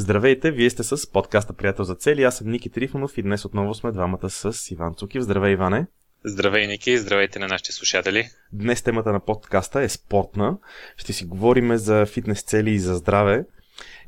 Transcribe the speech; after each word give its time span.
Здравейте, 0.00 0.50
вие 0.50 0.70
сте 0.70 0.82
с 0.82 1.12
подкаста 1.12 1.52
Приятел 1.52 1.84
за 1.84 1.94
цели. 1.94 2.22
Аз 2.22 2.36
съм 2.36 2.50
Ники 2.50 2.70
Трифонов 2.70 3.18
и 3.18 3.22
днес 3.22 3.44
отново 3.44 3.74
сме 3.74 3.92
двамата 3.92 4.30
с 4.30 4.70
Иван 4.70 4.94
Цукив. 4.94 5.22
Здравей, 5.22 5.52
Иване! 5.52 5.86
Здравей, 6.24 6.66
Ники! 6.66 6.98
Здравейте 6.98 7.38
на 7.38 7.48
нашите 7.48 7.72
слушатели! 7.72 8.28
Днес 8.52 8.82
темата 8.82 9.12
на 9.12 9.20
подкаста 9.20 9.80
е 9.80 9.88
спортна. 9.88 10.58
Ще 10.96 11.12
си 11.12 11.24
говорим 11.24 11.76
за 11.76 12.06
фитнес 12.06 12.42
цели 12.42 12.70
и 12.70 12.78
за 12.78 12.94
здраве. 12.94 13.44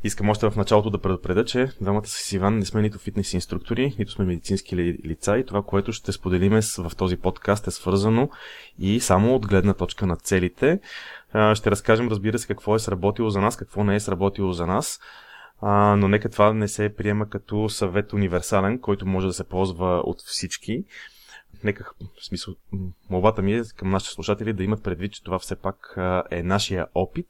Искам 0.05 0.29
още 0.29 0.51
в 0.51 0.57
началото 0.57 0.91
да 0.91 0.99
предупредя, 0.99 1.45
че 1.45 1.69
двамата 1.81 2.07
с 2.07 2.33
Иван 2.33 2.59
не 2.59 2.65
сме 2.65 2.83
нито 2.83 2.99
фитнес 2.99 3.33
инструктори, 3.33 3.95
нито 3.99 4.13
сме 4.13 4.25
медицински 4.25 4.77
лица 4.77 5.39
и 5.39 5.47
това, 5.47 5.63
което 5.63 5.93
ще 5.93 6.13
споделиме 6.13 6.61
в 6.79 6.97
този 6.97 7.17
подкаст 7.17 7.67
е 7.67 7.71
свързано 7.71 8.31
и 8.79 9.01
само 9.01 9.35
от 9.35 9.47
гледна 9.47 9.75
точка 9.75 10.07
на 10.07 10.17
целите. 10.17 10.81
Ще 11.55 11.71
разкажем, 11.71 12.09
разбира 12.09 12.39
се, 12.39 12.47
какво 12.47 12.75
е 12.75 12.79
сработило 12.79 13.31
за 13.31 13.41
нас, 13.41 13.57
какво 13.57 13.85
не 13.85 13.95
е 13.95 14.01
сработило 14.01 14.53
за 14.53 14.67
нас. 14.67 15.01
А, 15.63 15.97
но 15.97 16.09
нека 16.09 16.31
това 16.31 16.53
не 16.53 16.69
се 16.69 16.95
приема 16.97 17.29
като 17.29 17.69
съвет 17.69 18.13
универсален, 18.13 18.79
който 18.79 19.07
може 19.07 19.27
да 19.27 19.33
се 19.33 19.49
ползва 19.49 20.03
от 20.05 20.21
всички. 20.21 20.85
Нека, 21.65 21.91
в 22.21 22.27
смисъл, 22.27 22.55
молбата 23.11 23.43
ми 23.43 23.55
е 23.55 23.63
към 23.77 23.91
нашите 23.91 24.15
слушатели 24.15 24.53
да 24.53 24.65
имат 24.65 24.83
предвид, 24.83 25.13
че 25.13 25.23
това 25.23 25.39
все 25.39 25.57
пак 25.57 25.95
е 26.31 26.43
нашия 26.43 26.87
опит 26.95 27.29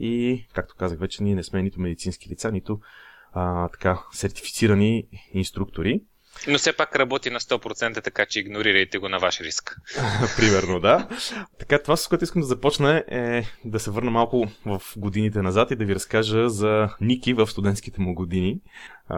и, 0.00 0.44
както 0.54 0.74
казах 0.78 0.98
вече, 0.98 1.22
ние 1.22 1.34
не 1.34 1.42
сме 1.42 1.62
нито 1.62 1.80
медицински 1.80 2.28
лица, 2.30 2.52
нито 2.52 2.80
а, 3.32 3.68
така 3.68 4.02
сертифицирани 4.12 5.06
инструктори. 5.32 6.00
Но 6.48 6.58
все 6.58 6.72
пак 6.72 6.96
работи 6.96 7.30
на 7.30 7.40
100%, 7.40 8.04
така 8.04 8.26
че 8.26 8.40
игнорирайте 8.40 8.98
го 8.98 9.08
на 9.08 9.18
ваш 9.18 9.40
риск. 9.40 9.76
Примерно, 10.36 10.80
да. 10.80 11.08
Така, 11.58 11.82
това 11.82 11.96
с 11.96 12.08
което 12.08 12.24
искам 12.24 12.40
да 12.40 12.46
започна 12.46 13.04
е 13.08 13.44
да 13.64 13.80
се 13.80 13.90
върна 13.90 14.10
малко 14.10 14.46
в 14.66 14.82
годините 14.96 15.42
назад 15.42 15.70
и 15.70 15.76
да 15.76 15.84
ви 15.84 15.94
разкажа 15.94 16.48
за 16.48 16.88
Ники 17.00 17.34
в 17.34 17.46
студентските 17.46 18.00
му 18.00 18.14
години. 18.14 18.60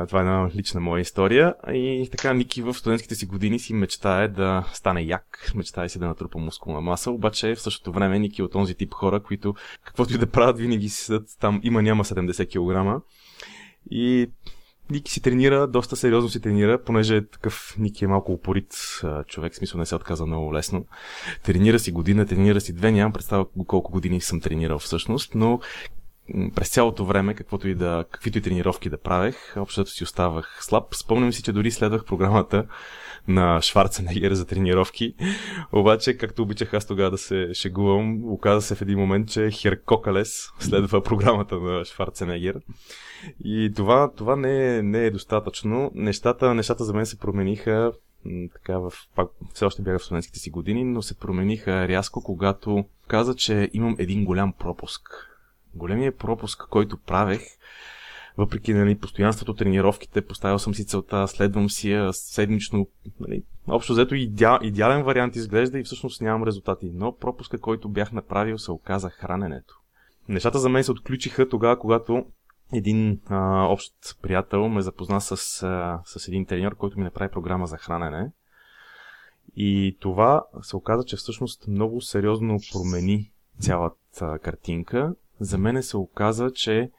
Това 0.09 0.19
е 0.19 0.23
една 0.23 0.51
лична 0.57 0.81
моя 0.81 1.01
история. 1.01 1.55
И 1.73 2.09
така, 2.13 2.33
Ники 2.33 2.63
в 2.63 2.75
студентските 2.75 3.15
си 3.15 3.27
години 3.27 3.59
си 3.59 3.75
мечтае 3.75 4.29
да 4.29 4.65
стане 4.73 5.03
як, 5.03 5.53
мечтае 5.55 5.89
си 5.89 5.99
да 5.99 6.07
натрупа 6.07 6.39
мускулна 6.39 6.81
маса, 6.81 7.11
обаче 7.11 7.55
в 7.55 7.61
същото 7.61 7.93
време 7.93 8.19
Ники 8.19 8.41
е 8.41 8.45
от 8.45 8.53
този 8.53 8.75
тип 8.75 8.95
хора, 8.95 9.23
които 9.23 9.55
каквото 9.85 10.15
и 10.15 10.19
да 10.19 10.27
правят, 10.27 10.59
винаги 10.59 10.89
си 10.89 11.05
седат 11.05 11.29
там, 11.41 11.61
има 11.65 11.83
няма 11.83 12.05
70 12.05 12.49
кг. 12.49 13.05
И 13.91 14.31
Ники 14.91 15.13
си 15.13 15.23
тренира, 15.23 15.67
доста 15.67 15.97
сериозно 15.97 16.31
си 16.31 16.41
тренира, 16.41 16.83
понеже 16.85 17.17
е 17.17 17.27
такъв 17.27 17.75
Ники 17.79 18.05
е 18.05 18.09
малко 18.09 18.33
упорит 18.33 18.75
човек, 19.27 19.55
смисъл 19.55 19.79
не 19.79 19.87
се 19.87 19.95
отказа 19.95 20.27
много 20.27 20.55
лесно. 20.55 20.87
Тренира 21.43 21.79
си 21.79 21.93
година, 21.93 22.27
тренира 22.27 22.61
си 22.61 22.73
две, 22.73 22.93
нямам 22.93 23.13
представа 23.13 23.47
колко 23.67 23.93
години 23.93 24.21
съм 24.21 24.41
тренирал 24.41 24.79
всъщност, 24.79 25.35
но 25.35 25.61
през 26.55 26.71
цялото 26.71 27.05
време, 27.05 27.35
каквото 27.35 27.69
и 27.69 27.75
да, 27.75 28.05
каквито 28.11 28.39
и 28.39 28.43
тренировки 28.43 28.91
да 28.91 28.99
правех, 28.99 29.55
общото 29.57 29.91
си 29.91 30.05
оставах 30.05 30.59
слаб. 30.61 30.95
Спомням 30.95 31.33
си, 31.33 31.43
че 31.43 31.53
дори 31.53 31.71
следвах 31.71 32.05
програмата 32.05 32.67
на 33.29 33.63
Шварценегер 33.63 34.33
за 34.33 34.47
тренировки. 34.47 35.15
Обаче, 35.73 36.17
както 36.17 36.43
обичах 36.43 36.75
аз 36.75 36.87
тогава 36.87 37.11
да 37.11 37.19
се 37.19 37.55
шегувам, 37.55 38.33
оказа 38.33 38.67
се 38.67 38.75
в 38.75 38.83
един 38.83 38.99
момент, 38.99 39.29
че 39.29 39.51
Херкокалес 39.51 40.49
следва 40.59 41.03
програмата 41.03 41.57
на 41.57 41.85
Шварценегер. 41.85 42.61
И 43.45 43.73
това, 43.77 44.13
това 44.17 44.37
не, 44.37 44.77
е, 44.77 44.83
не 44.83 45.07
е 45.07 45.11
достатъчно. 45.11 45.91
Нещата, 45.95 46.55
нещата 46.55 46.85
за 46.85 46.95
мен 46.95 47.07
се 47.07 47.19
промениха 47.19 47.93
така 48.53 48.79
в, 48.79 48.93
пак, 49.15 49.29
все 49.55 49.65
още 49.65 49.83
бях 49.83 50.01
в 50.01 50.05
студентските 50.05 50.39
си 50.39 50.51
години, 50.51 50.85
но 50.85 51.03
се 51.03 51.19
промениха 51.19 51.89
рязко, 51.89 52.23
когато 52.23 52.85
каза, 53.09 53.35
че 53.35 53.71
имам 53.73 53.97
един 53.99 54.25
голям 54.25 54.53
пропуск. 54.53 55.34
Големият 55.75 56.19
пропуск, 56.19 56.67
който 56.71 56.97
правех, 56.97 57.41
въпреки 58.37 58.75
нали, 58.75 58.99
постоянството, 58.99 59.55
тренировките, 59.55 60.27
поставил 60.27 60.59
съм 60.59 60.75
си 60.75 60.87
целта, 60.87 61.29
следвам 61.29 61.71
си 61.71 61.91
я 61.91 62.13
седмично. 62.13 62.89
Нали, 63.21 63.43
общо 63.69 63.93
взето 63.93 64.15
идеал, 64.15 64.59
идеален 64.63 65.03
вариант 65.03 65.37
изглежда 65.37 65.79
и 65.79 65.85
всъщност 65.85 66.21
нямам 66.21 66.45
резултати. 66.45 66.91
Но 66.95 67.17
пропуска, 67.17 67.59
който 67.59 67.89
бях 67.89 68.13
направил, 68.13 68.59
се 68.59 68.71
оказа 68.71 69.11
храненето. 69.11 69.75
Нещата 70.29 70.59
за 70.59 70.69
мен 70.69 70.85
се 70.85 70.93
отключиха 70.93 71.49
тогава, 71.49 71.79
когато 71.79 72.27
един 72.73 73.21
а, 73.27 73.67
общ 73.67 73.93
приятел 74.23 74.69
ме 74.69 74.83
запозна 74.83 75.21
с, 75.21 75.63
а, 75.63 76.01
с 76.05 76.29
един 76.29 76.47
треньор, 76.47 76.77
който 76.77 76.99
ми 76.99 77.05
направи 77.05 77.31
програма 77.31 77.67
за 77.67 77.77
хранене. 77.77 78.31
И 79.57 79.97
това 80.01 80.45
се 80.63 80.77
оказа, 80.77 81.05
че 81.05 81.17
всъщност 81.17 81.69
много 81.69 82.01
сериозно 82.01 82.59
промени 82.73 83.33
цялата 83.61 84.39
картинка. 84.43 85.15
За 85.41 85.59
мене 85.59 85.83
се 85.83 85.97
оказа, 85.97 86.51
че 86.51 86.91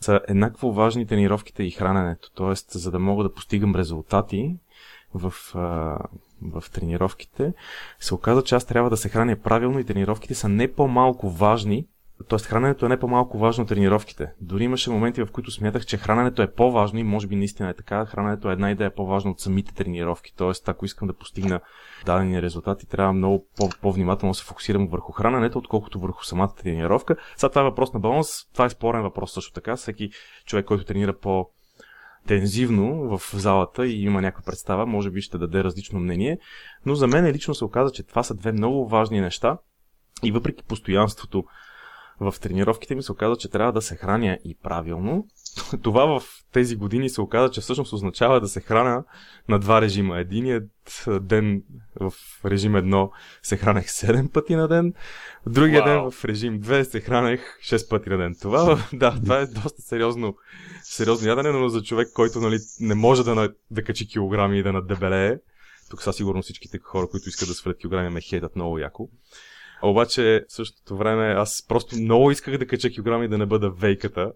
са 0.00 0.20
еднакво 0.28 0.72
важни 0.72 1.06
тренировките 1.06 1.62
и 1.62 1.70
храненето. 1.70 2.30
Тоест, 2.34 2.70
за 2.70 2.90
да 2.90 2.98
мога 2.98 3.22
да 3.22 3.34
постигам 3.34 3.74
резултати 3.74 4.56
в, 5.14 5.34
в 6.42 6.64
тренировките, 6.72 7.52
се 8.00 8.14
оказа, 8.14 8.44
че 8.44 8.54
аз 8.54 8.64
трябва 8.64 8.90
да 8.90 8.96
се 8.96 9.08
храня 9.08 9.36
правилно 9.36 9.78
и 9.78 9.84
тренировките 9.84 10.34
са 10.34 10.48
не 10.48 10.72
по-малко 10.72 11.30
важни 11.30 11.86
Тоест 12.28 12.46
храненето 12.46 12.86
е 12.86 12.88
не 12.88 12.98
по-малко 12.98 13.38
важно 13.38 13.62
от 13.62 13.68
тренировките. 13.68 14.32
Дори 14.40 14.64
имаше 14.64 14.90
моменти, 14.90 15.24
в 15.24 15.32
които 15.32 15.50
смятах, 15.50 15.86
че 15.86 15.96
храненето 15.96 16.42
е 16.42 16.52
по-важно 16.52 16.98
и 16.98 17.02
може 17.02 17.26
би 17.26 17.36
наистина 17.36 17.68
е 17.68 17.74
така. 17.74 18.06
Храненето 18.06 18.50
е 18.50 18.52
една 18.52 18.70
идея 18.70 18.94
по-важно 18.94 19.30
от 19.30 19.40
самите 19.40 19.74
тренировки. 19.74 20.34
Тоест, 20.36 20.68
ако 20.68 20.84
искам 20.84 21.08
да 21.08 21.14
постигна 21.14 21.60
дадени 22.06 22.42
резултати, 22.42 22.86
трябва 22.86 23.12
много 23.12 23.46
по-внимателно 23.82 24.32
да 24.32 24.38
се 24.38 24.44
фокусирам 24.44 24.86
върху 24.86 25.12
храненето, 25.12 25.58
отколкото 25.58 26.00
върху 26.00 26.24
самата 26.24 26.54
тренировка. 26.62 27.16
Сега 27.36 27.48
това 27.48 27.60
е 27.60 27.64
въпрос 27.64 27.92
на 27.92 28.00
баланс. 28.00 28.28
Това 28.52 28.64
е 28.64 28.70
спорен 28.70 29.02
въпрос 29.02 29.32
също 29.32 29.52
така. 29.52 29.76
Всеки 29.76 30.10
човек, 30.46 30.66
който 30.66 30.84
тренира 30.84 31.12
по 31.18 31.48
тензивно 32.26 33.18
в 33.18 33.30
залата 33.34 33.86
и 33.86 34.02
има 34.02 34.22
някаква 34.22 34.44
представа, 34.46 34.86
може 34.86 35.10
би 35.10 35.20
ще 35.20 35.38
даде 35.38 35.64
различно 35.64 36.00
мнение. 36.00 36.38
Но 36.86 36.94
за 36.94 37.06
мен 37.06 37.26
лично 37.26 37.54
се 37.54 37.64
оказа, 37.64 37.92
че 37.92 38.02
това 38.02 38.22
са 38.22 38.34
две 38.34 38.52
много 38.52 38.88
важни 38.88 39.20
неща. 39.20 39.58
И 40.22 40.32
въпреки 40.32 40.64
постоянството 40.64 41.44
в 42.20 42.34
тренировките 42.40 42.94
ми 42.94 43.02
се 43.02 43.12
оказа, 43.12 43.36
че 43.36 43.50
трябва 43.50 43.72
да 43.72 43.82
се 43.82 43.96
храня 43.96 44.38
и 44.44 44.56
правилно. 44.62 45.26
Това 45.82 46.06
в 46.06 46.22
тези 46.52 46.76
години 46.76 47.08
се 47.08 47.20
оказа, 47.20 47.50
че 47.50 47.60
всъщност 47.60 47.92
означава 47.92 48.40
да 48.40 48.48
се 48.48 48.60
храня 48.60 49.04
на 49.48 49.58
два 49.58 49.80
режима. 49.80 50.18
Единият 50.18 50.70
ден 51.20 51.62
в 52.00 52.12
режим 52.44 52.72
1 52.72 53.10
се 53.42 53.56
хранех 53.56 53.86
7 53.86 54.32
пъти 54.32 54.54
на 54.54 54.68
ден, 54.68 54.94
другия 55.46 55.82
wow. 55.82 55.84
ден 55.84 56.10
в 56.10 56.24
режим 56.24 56.60
2 56.60 56.82
се 56.82 57.00
хранех 57.00 57.40
6 57.58 57.90
пъти 57.90 58.10
на 58.10 58.16
ден. 58.16 58.36
Това, 58.42 58.78
да, 58.92 59.20
това 59.24 59.38
е 59.38 59.46
доста 59.46 59.82
сериозно, 59.82 60.36
сериозно 60.82 61.28
ядене, 61.28 61.50
но 61.50 61.68
за 61.68 61.82
човек, 61.82 62.08
който 62.14 62.40
нали, 62.40 62.58
не 62.80 62.94
може 62.94 63.24
да, 63.24 63.52
да 63.70 63.84
качи 63.84 64.08
килограми 64.08 64.58
и 64.58 64.62
да 64.62 64.72
надебелее, 64.72 65.38
тук 65.90 66.02
са 66.02 66.12
сигурно 66.12 66.42
всичките 66.42 66.78
хора, 66.78 67.06
които 67.10 67.28
искат 67.28 67.48
да 67.48 67.54
свалят 67.54 67.78
килограми, 67.78 68.10
ме 68.10 68.20
хейтат 68.20 68.56
много 68.56 68.78
яко. 68.78 69.08
Обаче, 69.82 70.44
в 70.48 70.52
същото 70.52 70.96
време, 70.96 71.24
аз 71.24 71.64
просто 71.68 71.96
много 71.96 72.30
исках 72.30 72.58
да 72.58 72.66
кача 72.66 72.90
килограми 72.90 73.28
да 73.28 73.38
не 73.38 73.46
бъда 73.46 73.70
вейката, 73.70 74.32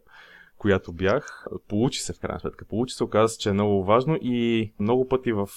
която 0.58 0.92
бях. 0.92 1.46
Получи 1.68 2.00
се 2.00 2.12
в 2.12 2.18
крайна 2.18 2.40
сметка. 2.40 2.64
Получи 2.64 2.94
се, 2.94 3.04
оказа 3.04 3.28
се, 3.28 3.38
че 3.38 3.48
е 3.48 3.52
много 3.52 3.84
важно 3.84 4.18
и 4.22 4.72
много 4.80 5.08
пъти 5.08 5.32
в, 5.32 5.48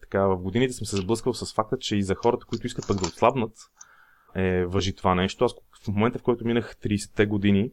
така, 0.00 0.26
в 0.26 0.36
годините 0.36 0.72
съм 0.72 0.86
се 0.86 0.96
сблъскал 0.96 1.34
с 1.34 1.54
факта, 1.54 1.78
че 1.78 1.96
и 1.96 2.02
за 2.02 2.14
хората, 2.14 2.46
които 2.46 2.66
искат 2.66 2.86
пък 2.88 3.00
да 3.00 3.06
отслабнат, 3.06 3.52
е, 4.34 4.64
въжи 4.64 4.94
това 4.94 5.14
нещо. 5.14 5.44
Аз 5.44 5.54
в 5.84 5.88
момента, 5.88 6.18
в 6.18 6.22
който 6.22 6.46
минах 6.46 6.76
30-те 6.76 7.26
години 7.26 7.70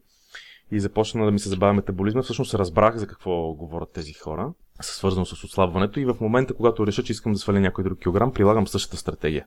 и 0.70 0.80
започна 0.80 1.24
да 1.24 1.30
ми 1.30 1.38
се 1.38 1.48
забавя 1.48 1.72
метаболизма, 1.72 2.22
всъщност 2.22 2.54
разбрах 2.54 2.96
за 2.96 3.06
какво 3.06 3.52
говорят 3.52 3.92
тези 3.92 4.12
хора, 4.12 4.52
свързано 4.80 5.26
с 5.26 5.44
отслабването 5.44 6.00
и 6.00 6.04
в 6.04 6.16
момента, 6.20 6.54
когато 6.54 6.86
реша, 6.86 7.02
че 7.02 7.12
искам 7.12 7.32
да 7.32 7.38
сваля 7.38 7.60
някой 7.60 7.84
друг 7.84 7.98
килограм, 7.98 8.32
прилагам 8.32 8.66
същата 8.66 8.96
стратегия 8.96 9.46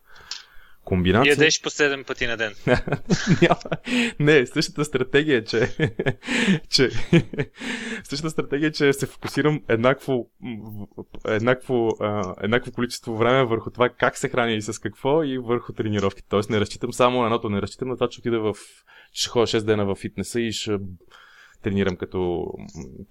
комбинация. 0.88 1.32
Ядеш 1.32 1.62
по 1.62 1.70
7 1.70 2.08
пъти 2.08 2.28
на 2.28 2.38
ден. 2.38 2.54
не, 4.20 4.46
същата 4.46 4.86
стратегия 4.86 5.38
е, 5.38 5.44
че, 5.44 5.70
че 6.70 6.90
същата 8.04 8.30
стратегия 8.30 8.68
е, 8.68 8.72
че 8.72 8.94
се 8.94 9.06
фокусирам 9.06 9.62
еднакво, 9.68 10.30
еднакво, 11.28 11.90
еднакво 12.42 12.72
количество 12.72 13.18
време 13.18 13.46
върху 13.46 13.72
това 13.72 13.90
как 13.90 14.18
се 14.18 14.30
храня 14.30 14.52
и 14.52 14.62
с 14.62 14.80
какво 14.80 15.24
и 15.24 15.38
върху 15.38 15.74
тренировките. 15.74 16.28
Тоест 16.30 16.50
не 16.50 16.60
разчитам 16.60 16.94
само 16.94 17.20
на 17.20 17.26
едното, 17.26 17.50
не 17.50 17.62
разчитам 17.62 17.88
на 17.88 17.96
това, 17.96 18.10
че 18.10 18.20
отида 18.20 18.40
в, 18.40 18.56
ще 19.12 19.30
ходя 19.30 19.48
6 19.48 19.66
дена 19.66 19.86
в 19.86 19.96
фитнеса 19.96 20.42
и 20.42 20.52
ще 20.52 20.78
тренирам 21.64 21.96
като 21.96 22.48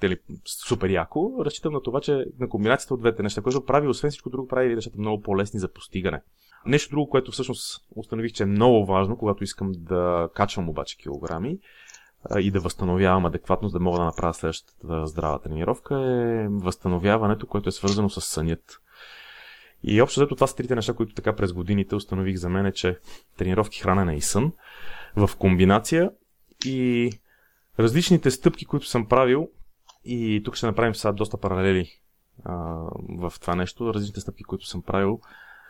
тели, 0.01 0.19
супер 0.45 0.91
яко, 0.91 1.33
разчитам 1.45 1.73
на 1.73 1.83
това, 1.83 2.01
че 2.01 2.25
на 2.39 2.49
комбинацията 2.49 2.95
от 2.95 3.01
двете 3.01 3.23
неща, 3.23 3.43
което 3.43 3.65
прави, 3.65 3.89
освен 3.89 4.11
всичко 4.11 4.31
друго, 4.31 4.49
прави 4.49 4.75
нещата 4.75 4.99
много 4.99 5.23
по-лесни 5.23 5.61
за 5.61 5.73
постигане. 5.73 6.21
Нещо 6.67 6.91
друго, 6.91 7.11
което 7.11 7.33
всъщност 7.33 7.87
установих, 7.97 8.33
че 8.33 8.43
е 8.43 8.47
много 8.47 8.87
важно, 8.87 9.17
когато 9.17 9.45
искам 9.45 9.73
да 9.77 10.29
качвам 10.35 10.69
обаче 10.69 10.97
килограми 10.97 11.59
и 12.39 12.51
да 12.51 12.61
възстановявам 12.61 13.27
адекватност, 13.27 13.73
да 13.73 13.81
мога 13.81 13.99
да 13.99 14.05
направя 14.05 14.35
следващата 14.35 15.07
здрава 15.07 15.39
тренировка, 15.39 15.95
е 15.95 16.49
възстановяването, 16.49 17.47
което 17.47 17.69
е 17.69 17.73
свързано 17.73 18.11
с 18.11 18.21
сънят. 18.21 18.81
И 19.83 20.03
общо 20.03 20.21
взето 20.21 20.35
това 20.35 20.47
са 20.47 20.57
трите 20.57 20.75
неща, 20.75 20.95
които 20.95 21.15
така 21.15 21.37
през 21.37 21.53
годините 21.53 21.95
установих 21.95 22.37
за 22.37 22.49
мен, 22.49 22.67
е, 22.67 22.73
че 22.73 22.99
тренировки, 23.39 23.81
хранене 23.81 24.17
и 24.17 24.21
сън 24.21 24.53
в 25.17 25.31
комбинация 25.39 26.11
и 26.65 27.13
различните 27.79 28.31
стъпки, 28.31 28.65
които 28.65 28.87
съм 28.87 29.09
правил 29.09 29.49
И 30.05 30.43
тук 30.45 30.55
ще 30.57 30.67
направим 30.67 30.95
сега 30.95 31.13
доста 31.13 31.41
паралели 31.41 31.89
а, 32.45 32.55
в 33.19 33.33
това 33.41 33.55
нещо, 33.55 33.95
различните 33.95 34.21
стъпки, 34.21 34.45
които 34.45 34.67
съм 34.67 34.83
правил. 34.83 35.21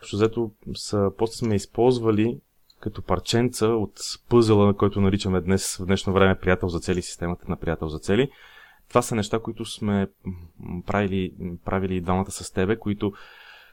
Защото 0.01 0.51
са, 0.75 1.11
после 1.17 1.33
сме 1.33 1.55
използвали 1.55 2.39
като 2.79 3.01
парченца 3.01 3.67
от 3.67 3.99
пъзела, 4.29 4.65
на 4.65 4.73
който 4.73 5.01
наричаме 5.01 5.41
днес 5.41 5.77
в 5.77 5.85
днешно 5.85 6.13
време 6.13 6.39
приятел 6.39 6.69
за 6.69 6.79
цели, 6.79 7.01
системата 7.01 7.45
на 7.47 7.57
приятел 7.57 7.87
за 7.87 7.99
цели. 7.99 8.29
Това 8.89 9.01
са 9.01 9.15
неща, 9.15 9.39
които 9.39 9.65
сме 9.65 10.07
правили, 10.85 11.33
правили 11.65 12.01
двамата 12.01 12.31
с 12.31 12.51
тебе, 12.51 12.79
които 12.79 13.13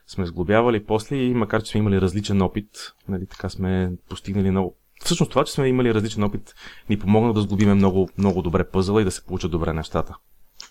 сме 0.07 0.25
сглобявали 0.25 0.85
после 0.85 1.15
и 1.15 1.33
макар, 1.33 1.63
че 1.63 1.71
сме 1.71 1.79
имали 1.79 2.01
различен 2.01 2.41
опит, 2.41 2.93
нали, 3.07 3.27
така 3.27 3.49
сме 3.49 3.91
постигнали 4.09 4.51
много. 4.51 4.75
Всъщност 5.03 5.31
това, 5.31 5.43
че 5.43 5.53
сме 5.53 5.67
имали 5.67 5.93
различен 5.93 6.23
опит, 6.23 6.55
ни 6.89 6.99
помогна 6.99 7.33
да 7.33 7.41
сглобиме 7.41 7.73
много, 7.73 8.09
много 8.17 8.41
добре 8.41 8.69
пъзела 8.69 9.01
и 9.01 9.05
да 9.05 9.11
се 9.11 9.25
получат 9.25 9.51
добре 9.51 9.73
нещата. 9.73 10.15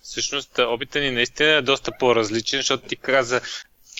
Всъщност, 0.03 0.59
опитът 0.59 1.03
ни 1.03 1.11
наистина 1.11 1.49
е 1.49 1.63
доста 1.63 1.93
по-различен, 1.99 2.59
защото 2.59 2.89
ти 2.89 2.97
каза, 2.97 3.41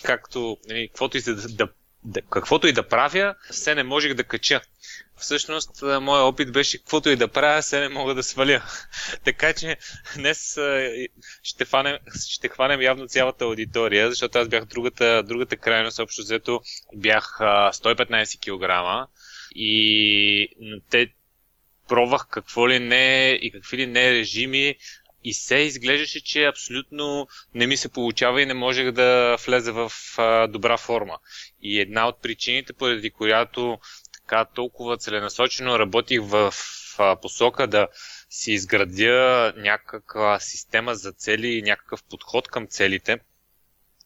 както, 0.05 0.57
нали, 0.67 0.87
каквото 0.87 1.17
и 1.17 1.21
да, 1.21 1.35
да, 1.35 1.67
да, 2.03 2.21
каквото 2.21 2.67
и 2.67 2.73
да 2.73 2.87
правя, 2.87 3.35
все 3.51 3.75
не 3.75 3.83
можех 3.83 4.13
да 4.13 4.23
кача. 4.23 4.61
Всъщност, 5.17 5.81
моят 6.01 6.23
опит 6.23 6.51
беше 6.51 6.77
каквото 6.77 7.09
и 7.09 7.15
да 7.15 7.27
правя, 7.27 7.63
се 7.63 7.79
не 7.79 7.89
мога 7.89 8.13
да 8.13 8.23
сваля. 8.23 8.63
така 9.25 9.53
че 9.53 9.77
днес 10.15 10.57
ще, 11.43 11.65
фанем, 11.65 11.97
ще 12.29 12.49
хванем 12.49 12.81
явно 12.81 13.07
цялата 13.07 13.45
аудитория, 13.45 14.09
защото 14.09 14.39
аз 14.39 14.47
бях 14.47 14.65
другата, 14.65 15.23
другата 15.23 15.57
крайност, 15.57 15.99
общо 15.99 16.21
взето 16.21 16.61
бях 16.95 17.37
115 17.39 18.39
кг 18.39 19.09
и 19.55 20.49
те 20.89 21.13
пробвах 21.87 22.27
какво 22.29 22.69
ли 22.69 22.79
не 22.79 23.39
и 23.41 23.51
какви 23.51 23.77
ли 23.77 23.87
не 23.87 24.11
режими 24.11 24.75
и 25.25 25.33
се 25.33 25.55
изглеждаше, 25.55 26.23
че 26.23 26.45
абсолютно 26.45 27.27
не 27.53 27.67
ми 27.67 27.77
се 27.77 27.89
получава 27.89 28.41
и 28.41 28.45
не 28.45 28.53
можех 28.53 28.91
да 28.91 29.37
влеза 29.45 29.73
в 29.73 29.91
а, 30.17 30.47
добра 30.47 30.77
форма. 30.77 31.19
И 31.61 31.79
една 31.79 32.07
от 32.07 32.21
причините, 32.21 32.73
поради 32.73 33.11
която 33.11 33.79
така 34.13 34.45
толкова 34.45 34.97
целенасочено 34.97 35.79
работих 35.79 36.21
в 36.21 36.53
а, 36.97 37.15
посока 37.15 37.67
да 37.67 37.87
си 38.29 38.51
изградя 38.51 39.53
някаква 39.57 40.39
система 40.39 40.95
за 40.95 41.11
цели 41.11 41.47
и 41.47 41.61
някакъв 41.61 42.03
подход 42.03 42.47
към 42.47 42.67
целите, 42.67 43.19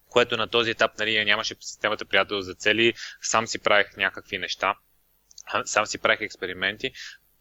което 0.10 0.38
на 0.38 0.48
този 0.48 0.72
етап 0.72 0.92
нали, 1.00 1.26
нямаше 1.26 1.56
системата 1.60 2.06
приятел 2.06 2.42
за 2.42 2.54
цели, 2.54 2.94
сам 3.22 3.48
си 3.48 3.60
правих 3.60 3.98
някакви 3.98 4.38
неща, 4.38 4.76
сам 5.66 5.86
си 5.86 5.98
правих 5.98 6.22
експерименти, 6.22 6.92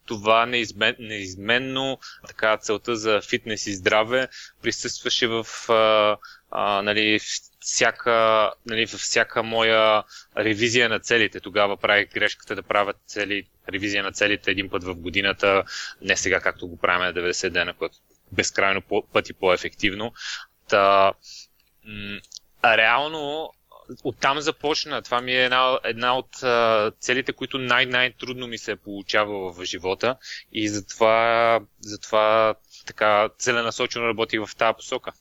това 0.09 0.45
неизмен, 0.45 0.95
неизменно 0.99 1.99
така 2.27 2.57
целта 2.57 2.95
за 2.95 3.21
фитнес 3.21 3.67
и 3.67 3.75
здраве 3.75 4.27
присъстваше 4.61 5.27
в 5.27 5.45
а, 5.69 6.17
а, 6.51 6.81
нали, 6.81 7.19
всяка, 7.59 8.51
нали, 8.65 8.85
във 8.85 8.99
всяка 9.01 9.43
моя 9.43 10.03
ревизия 10.37 10.89
на 10.89 10.99
целите. 10.99 11.39
Тогава 11.39 11.77
правих 11.77 12.13
грешката 12.13 12.55
да 12.55 12.63
правя 12.63 12.93
цели, 13.07 13.47
ревизия 13.73 14.03
на 14.03 14.11
целите 14.11 14.51
един 14.51 14.69
път 14.69 14.83
в 14.83 14.95
годината, 14.95 15.63
не 16.01 16.17
сега 16.17 16.39
както 16.39 16.67
го 16.67 16.77
правим 16.77 17.05
на 17.05 17.13
90 17.13 17.49
дена, 17.49 17.73
което 17.73 17.97
безкрайно 18.31 18.81
по, 18.81 19.07
пъти 19.13 19.33
по-ефективно. 19.33 20.13
Та, 20.69 21.13
м- 21.85 22.19
реално 22.65 23.53
оттам 24.03 24.39
започна. 24.39 25.01
Това 25.01 25.21
ми 25.21 25.31
е 25.31 25.43
една, 25.43 25.79
една 25.83 26.17
от 26.17 26.43
а, 26.43 26.91
целите, 26.99 27.33
които 27.33 27.57
най-най-трудно 27.57 28.47
ми 28.47 28.57
се 28.57 28.71
е 28.71 28.75
получава 28.75 29.53
в 29.53 29.65
живота 29.65 30.15
и 30.51 30.69
затова, 30.69 31.59
затова 31.79 32.55
така 32.87 33.29
целенасочено 33.39 34.07
работих 34.07 34.45
в 34.45 34.55
тази 34.55 34.75
посока. 34.75 35.11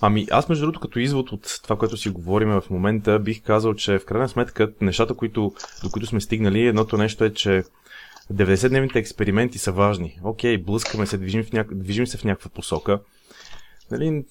Ами 0.00 0.26
аз 0.30 0.48
между 0.48 0.62
другото 0.64 0.80
като 0.80 0.98
извод 0.98 1.32
от 1.32 1.60
това, 1.62 1.76
което 1.76 1.96
си 1.96 2.08
говорим 2.08 2.48
в 2.48 2.70
момента, 2.70 3.18
бих 3.18 3.42
казал, 3.42 3.74
че 3.74 3.98
в 3.98 4.04
крайна 4.04 4.28
сметка 4.28 4.72
нещата, 4.80 5.14
които, 5.14 5.54
до 5.82 5.90
които 5.90 6.06
сме 6.06 6.20
стигнали, 6.20 6.66
едното 6.66 6.96
нещо 6.96 7.24
е, 7.24 7.32
че 7.32 7.62
90-дневните 8.32 8.96
експерименти 8.96 9.58
са 9.58 9.72
важни. 9.72 10.20
Окей, 10.24 10.58
блъскаме 10.58 11.06
се, 11.06 11.18
движим, 11.18 11.44
в 11.44 11.52
няк... 11.52 11.74
движим 11.74 12.06
се 12.06 12.18
в 12.18 12.24
някаква 12.24 12.50
посока. 12.50 13.00
Нали, 13.90 14.24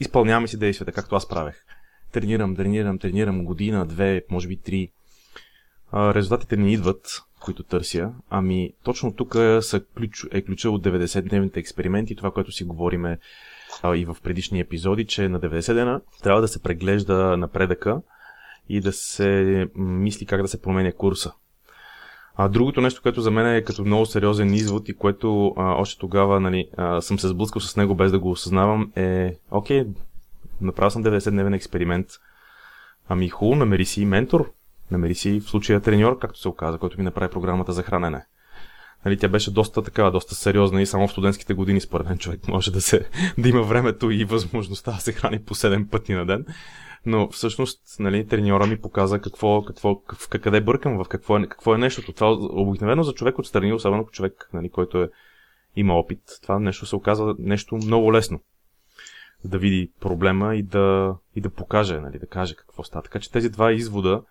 изпълняваме 0.00 0.48
си 0.48 0.58
действията, 0.58 0.92
както 0.92 1.16
аз 1.16 1.28
правех 1.28 1.64
тренирам, 2.12 2.56
тренирам, 2.56 2.98
тренирам 2.98 3.44
година, 3.44 3.86
две, 3.86 4.22
може 4.30 4.48
би 4.48 4.56
три. 4.56 4.90
А, 5.92 6.14
резултатите 6.14 6.56
не 6.56 6.72
идват, 6.72 7.22
които 7.40 7.62
търся. 7.62 8.12
Ами 8.30 8.72
точно 8.84 9.12
тук 9.12 9.34
са 9.60 9.80
ключ, 9.96 10.26
е 10.30 10.42
ключа 10.42 10.70
от 10.70 10.84
90-дневните 10.84 11.56
експерименти, 11.56 12.16
това, 12.16 12.30
което 12.30 12.52
си 12.52 12.64
говориме 12.64 13.18
а, 13.82 13.96
и 13.96 14.04
в 14.04 14.16
предишни 14.22 14.60
епизоди, 14.60 15.06
че 15.06 15.28
на 15.28 15.40
90 15.40 15.74
дена 15.74 16.00
трябва 16.22 16.40
да 16.40 16.48
се 16.48 16.62
преглежда 16.62 17.36
напредъка 17.36 18.00
и 18.68 18.80
да 18.80 18.92
се 18.92 19.68
мисли 19.74 20.26
как 20.26 20.42
да 20.42 20.48
се 20.48 20.62
променя 20.62 20.92
курса. 20.92 21.32
А 22.36 22.48
другото 22.48 22.80
нещо, 22.80 23.02
което 23.02 23.20
за 23.20 23.30
мен 23.30 23.54
е 23.54 23.62
като 23.62 23.84
много 23.84 24.06
сериозен 24.06 24.54
извод 24.54 24.88
и 24.88 24.96
което 24.96 25.54
а, 25.56 25.74
още 25.74 26.00
тогава 26.00 26.40
нали, 26.40 26.68
а, 26.76 27.00
съм 27.00 27.18
се 27.18 27.28
сблъскал 27.28 27.60
с 27.60 27.76
него 27.76 27.94
без 27.94 28.12
да 28.12 28.18
го 28.18 28.30
осъзнавам 28.30 28.92
е, 28.96 29.36
окей, 29.50 29.84
направил 30.64 30.90
съм 30.90 31.04
90-дневен 31.04 31.54
експеримент. 31.54 32.06
Ами 33.08 33.28
хубаво, 33.28 33.58
намери 33.58 33.84
си 33.84 34.04
ментор, 34.04 34.52
намери 34.90 35.14
си 35.14 35.40
в 35.40 35.50
случая 35.50 35.80
треньор, 35.80 36.18
както 36.18 36.40
се 36.40 36.48
оказа, 36.48 36.78
който 36.78 36.98
ми 36.98 37.04
направи 37.04 37.30
програмата 37.30 37.72
за 37.72 37.82
хранене. 37.82 38.24
Нали, 39.04 39.18
тя 39.18 39.28
беше 39.28 39.50
доста 39.50 39.82
такава, 39.82 40.10
доста 40.10 40.34
сериозна 40.34 40.82
и 40.82 40.86
само 40.86 41.08
в 41.08 41.10
студентските 41.10 41.54
години, 41.54 41.80
според 41.80 42.06
мен, 42.06 42.18
човек 42.18 42.48
може 42.48 42.72
да, 42.72 42.80
се, 42.80 43.08
да 43.38 43.48
има 43.48 43.62
времето 43.62 44.10
и 44.10 44.24
възможността 44.24 44.92
да 44.92 45.00
се 45.00 45.12
храни 45.12 45.42
по 45.44 45.54
7 45.54 45.88
пъти 45.88 46.12
на 46.12 46.26
ден. 46.26 46.46
Но 47.06 47.30
всъщност, 47.30 47.80
нали, 48.00 48.26
треньора 48.26 48.66
ми 48.66 48.80
показа 48.80 49.18
какво, 49.18 49.62
какво, 49.64 50.02
в 50.14 50.28
къде 50.28 50.60
бъркам, 50.60 51.04
в 51.04 51.08
какво 51.08 51.38
е, 51.38 51.46
какво 51.46 51.74
е 51.74 51.78
нещото. 51.78 52.12
Това 52.12 52.32
обикновено 52.40 53.02
за 53.02 53.12
човек 53.12 53.38
отстрани, 53.38 53.72
особено 53.72 54.06
човек, 54.06 54.48
нали, 54.52 54.70
който 54.70 55.02
е, 55.02 55.08
има 55.76 55.94
опит, 55.94 56.20
това 56.42 56.58
нещо 56.58 56.86
се 56.86 56.96
оказва 56.96 57.34
нещо 57.38 57.74
много 57.74 58.12
лесно 58.12 58.40
да 59.44 59.58
види 59.58 59.90
проблема 60.00 60.56
и 60.56 60.62
да, 60.62 61.16
и 61.36 61.40
да 61.40 61.50
покаже, 61.50 62.00
нали, 62.00 62.18
да 62.18 62.26
каже 62.26 62.54
какво 62.54 62.84
става. 62.84 63.02
Така 63.02 63.20
че 63.20 63.30
тези 63.30 63.50
два 63.50 63.72
извода, 63.72 64.22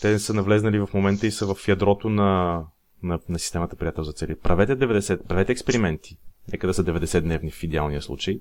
те 0.00 0.18
са 0.18 0.34
навлезнали 0.34 0.78
в 0.78 0.88
момента 0.94 1.26
и 1.26 1.30
са 1.30 1.54
в 1.54 1.68
ядрото 1.68 2.08
на, 2.08 2.62
на, 3.02 3.18
на 3.28 3.38
системата 3.38 3.76
приятел 3.76 4.04
за 4.04 4.12
цели. 4.12 4.38
Правете 4.38 4.76
90, 4.76 5.26
правете 5.26 5.52
експерименти. 5.52 6.16
Нека 6.52 6.66
да 6.66 6.74
са 6.74 6.84
90 6.84 7.20
дневни 7.20 7.50
в 7.50 7.62
идеалния 7.62 8.02
случай. 8.02 8.40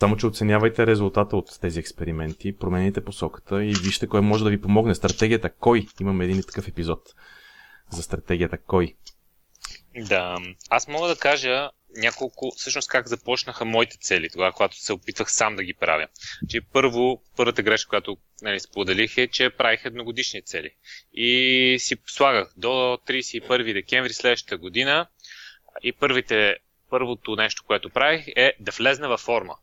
Само, 0.00 0.16
че 0.16 0.26
оценявайте 0.26 0.86
резултата 0.86 1.36
от 1.36 1.60
тези 1.60 1.80
експерименти, 1.80 2.56
промените 2.56 3.04
посоката 3.04 3.64
и 3.64 3.74
вижте 3.74 4.06
кой 4.06 4.20
може 4.20 4.44
да 4.44 4.50
ви 4.50 4.60
помогне. 4.60 4.94
Стратегията 4.94 5.50
кой? 5.50 5.86
Имаме 6.00 6.24
един 6.24 6.42
такъв 6.42 6.68
епизод 6.68 7.00
за 7.90 8.02
стратегията 8.02 8.58
кой. 8.58 8.94
Да, 10.08 10.36
аз 10.70 10.88
мога 10.88 11.08
да 11.08 11.16
кажа 11.16 11.70
няколко, 11.96 12.52
всъщност 12.56 12.88
как 12.88 13.08
започнаха 13.08 13.64
моите 13.64 13.98
цели, 13.98 14.30
тогава, 14.30 14.52
когато 14.52 14.76
се 14.76 14.92
опитвах 14.92 15.32
сам 15.32 15.56
да 15.56 15.64
ги 15.64 15.74
правя. 15.74 16.06
Че 16.48 16.60
първо, 16.60 17.22
първата 17.36 17.62
грешка, 17.62 17.88
която 17.88 18.16
нали, 18.42 18.60
споделих 18.60 19.18
е, 19.18 19.28
че 19.28 19.50
правих 19.50 19.84
едногодишни 19.84 20.42
цели. 20.42 20.70
И 21.12 21.76
си 21.78 21.96
слагах 22.06 22.52
до 22.56 22.68
31 22.68 23.72
декември 23.72 24.12
следващата 24.12 24.56
година 24.56 25.06
и 25.82 25.92
първите, 25.92 26.56
първото 26.90 27.36
нещо, 27.36 27.64
което 27.66 27.90
правих 27.90 28.28
е 28.36 28.52
да 28.60 28.72
влезна 28.72 29.08
във 29.08 29.20
форма 29.20 29.54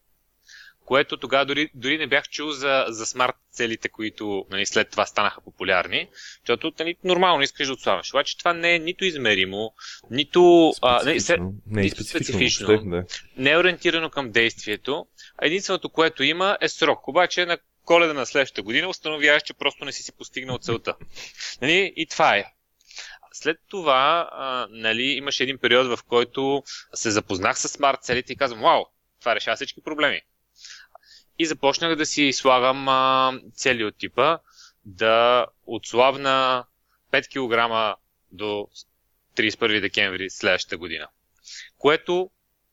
което 0.85 1.17
тогава 1.17 1.45
дори, 1.45 1.69
дори 1.73 1.97
не 1.97 2.07
бях 2.07 2.29
чул 2.29 2.51
за, 2.51 2.85
за 2.87 3.05
смарт 3.05 3.35
целите, 3.51 3.89
които 3.89 4.45
нали, 4.49 4.65
след 4.65 4.89
това 4.89 5.05
станаха 5.05 5.41
популярни, 5.41 6.09
защото 6.41 6.71
нали, 6.79 6.95
нормално 7.03 7.43
искаш 7.43 7.67
да 7.67 7.73
отслабваш. 7.73 8.13
Обаче 8.13 8.37
това 8.37 8.53
не 8.53 8.75
е 8.75 8.79
нито 8.79 9.05
измеримо, 9.05 9.73
нито 10.11 10.73
а, 10.81 11.03
не, 11.03 11.19
се, 11.19 11.37
не 11.67 11.81
е 11.81 11.83
нито 11.83 12.03
специфично, 12.03 12.67
специфично 12.67 12.89
да. 12.89 13.03
не 13.37 13.51
е 13.51 13.57
ориентирано 13.57 14.09
към 14.09 14.31
действието. 14.31 15.05
А 15.37 15.45
единственото, 15.45 15.89
което 15.89 16.23
има 16.23 16.57
е 16.61 16.69
срок. 16.69 17.07
Обаче 17.07 17.45
на 17.45 17.57
коледа 17.85 18.13
на 18.13 18.25
следващата 18.25 18.61
година 18.61 18.89
установяваш, 18.89 19.43
че 19.43 19.53
просто 19.53 19.85
не 19.85 19.91
си 19.91 20.03
си 20.03 20.11
постигнал 20.11 20.57
целта. 20.57 20.95
нали? 21.61 21.93
И 21.95 22.05
това 22.07 22.37
е. 22.37 22.45
След 23.33 23.57
това 23.69 24.29
а, 24.31 24.67
нали, 24.69 25.03
имаше 25.03 25.43
един 25.43 25.57
период, 25.57 25.87
в 25.87 26.03
който 26.03 26.63
се 26.93 27.11
запознах 27.11 27.59
с 27.59 27.69
смарт 27.69 27.99
целите 28.01 28.33
и 28.33 28.35
казвам, 28.35 28.61
вау, 28.61 28.83
това 29.19 29.35
решава 29.35 29.55
всички 29.55 29.81
проблеми. 29.81 30.21
И 31.39 31.45
започнах 31.45 31.95
да 31.95 32.05
си 32.05 32.33
слагам 32.33 32.87
а, 32.89 33.33
цели 33.53 33.83
от 33.83 33.97
типа 33.97 34.37
да 34.85 35.45
отслабна 35.65 36.65
5 37.13 37.27
кг 37.27 37.95
до 38.31 38.67
31 39.37 39.81
декември 39.81 40.29
следващата 40.29 40.77
година. 40.77 41.07
Което 41.77 42.29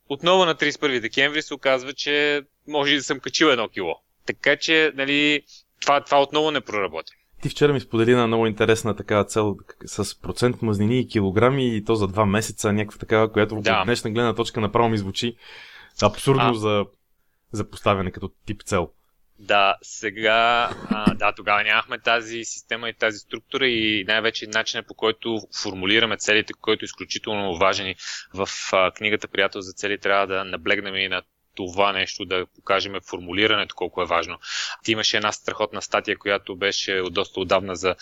отново 0.08 0.44
на 0.44 0.54
31 0.54 1.00
декември 1.00 1.42
се 1.42 1.54
оказва, 1.54 1.92
че 1.92 2.42
може 2.68 2.94
да 2.94 3.02
съм 3.02 3.20
качил 3.20 3.46
едно 3.46 3.68
кило. 3.68 3.94
Така 4.26 4.56
че, 4.56 4.92
нали, 4.94 5.42
това, 5.80 6.00
това 6.00 6.22
отново 6.22 6.50
не 6.50 6.60
проработи. 6.60 7.12
Ти 7.42 7.48
вчера 7.48 7.72
ми 7.72 7.80
сподели 7.80 8.14
на 8.14 8.26
много 8.26 8.46
интересна 8.46 8.96
такава 8.96 9.24
цел 9.24 9.56
с 9.86 10.20
процент 10.20 10.62
мазнини 10.62 11.00
и 11.00 11.08
килограми 11.08 11.76
и 11.76 11.84
то 11.84 11.94
за 11.94 12.08
два 12.08 12.26
месеца, 12.26 12.72
някаква 12.72 12.98
такава, 12.98 13.32
която 13.32 13.54
да. 13.54 13.78
от 13.80 13.84
днешна 13.84 14.10
гледна 14.10 14.34
точка 14.34 14.60
направо 14.60 14.88
ми 14.88 14.98
звучи 14.98 15.36
Абсурдно 16.02 16.50
а... 16.50 16.54
за, 16.54 16.84
за 17.52 17.70
поставяне 17.70 18.10
като 18.10 18.30
тип 18.46 18.62
цел. 18.62 18.90
Да, 19.38 19.76
сега, 19.82 20.70
а, 20.90 21.14
да, 21.14 21.32
тогава 21.32 21.64
нямахме 21.64 21.98
тази 21.98 22.44
система 22.44 22.88
и 22.88 22.94
тази 22.94 23.18
структура 23.18 23.68
и 23.68 24.04
най-вече 24.04 24.46
начинът 24.46 24.86
по 24.86 24.94
който 24.94 25.40
формулираме 25.62 26.16
целите, 26.16 26.52
който 26.60 26.84
е 26.84 26.86
изключително 26.86 27.58
важен 27.58 27.94
в 28.34 28.48
а, 28.72 28.90
книгата 28.90 29.28
Приятел 29.28 29.60
за 29.60 29.72
цели, 29.72 29.98
трябва 29.98 30.26
да 30.26 30.44
наблегнем 30.44 30.96
и 30.96 31.08
на 31.08 31.22
това 31.54 31.92
нещо, 31.92 32.24
да 32.24 32.46
покажем 32.46 32.94
формулирането 33.10 33.74
колко 33.74 34.02
е 34.02 34.06
важно. 34.06 34.38
Ти 34.84 34.92
имаше 34.92 35.16
една 35.16 35.32
страхотна 35.32 35.82
статия, 35.82 36.18
която 36.18 36.56
беше 36.56 37.00
от 37.00 37.14
доста 37.14 37.40
отдавна 37.40 37.76
за 37.76 37.94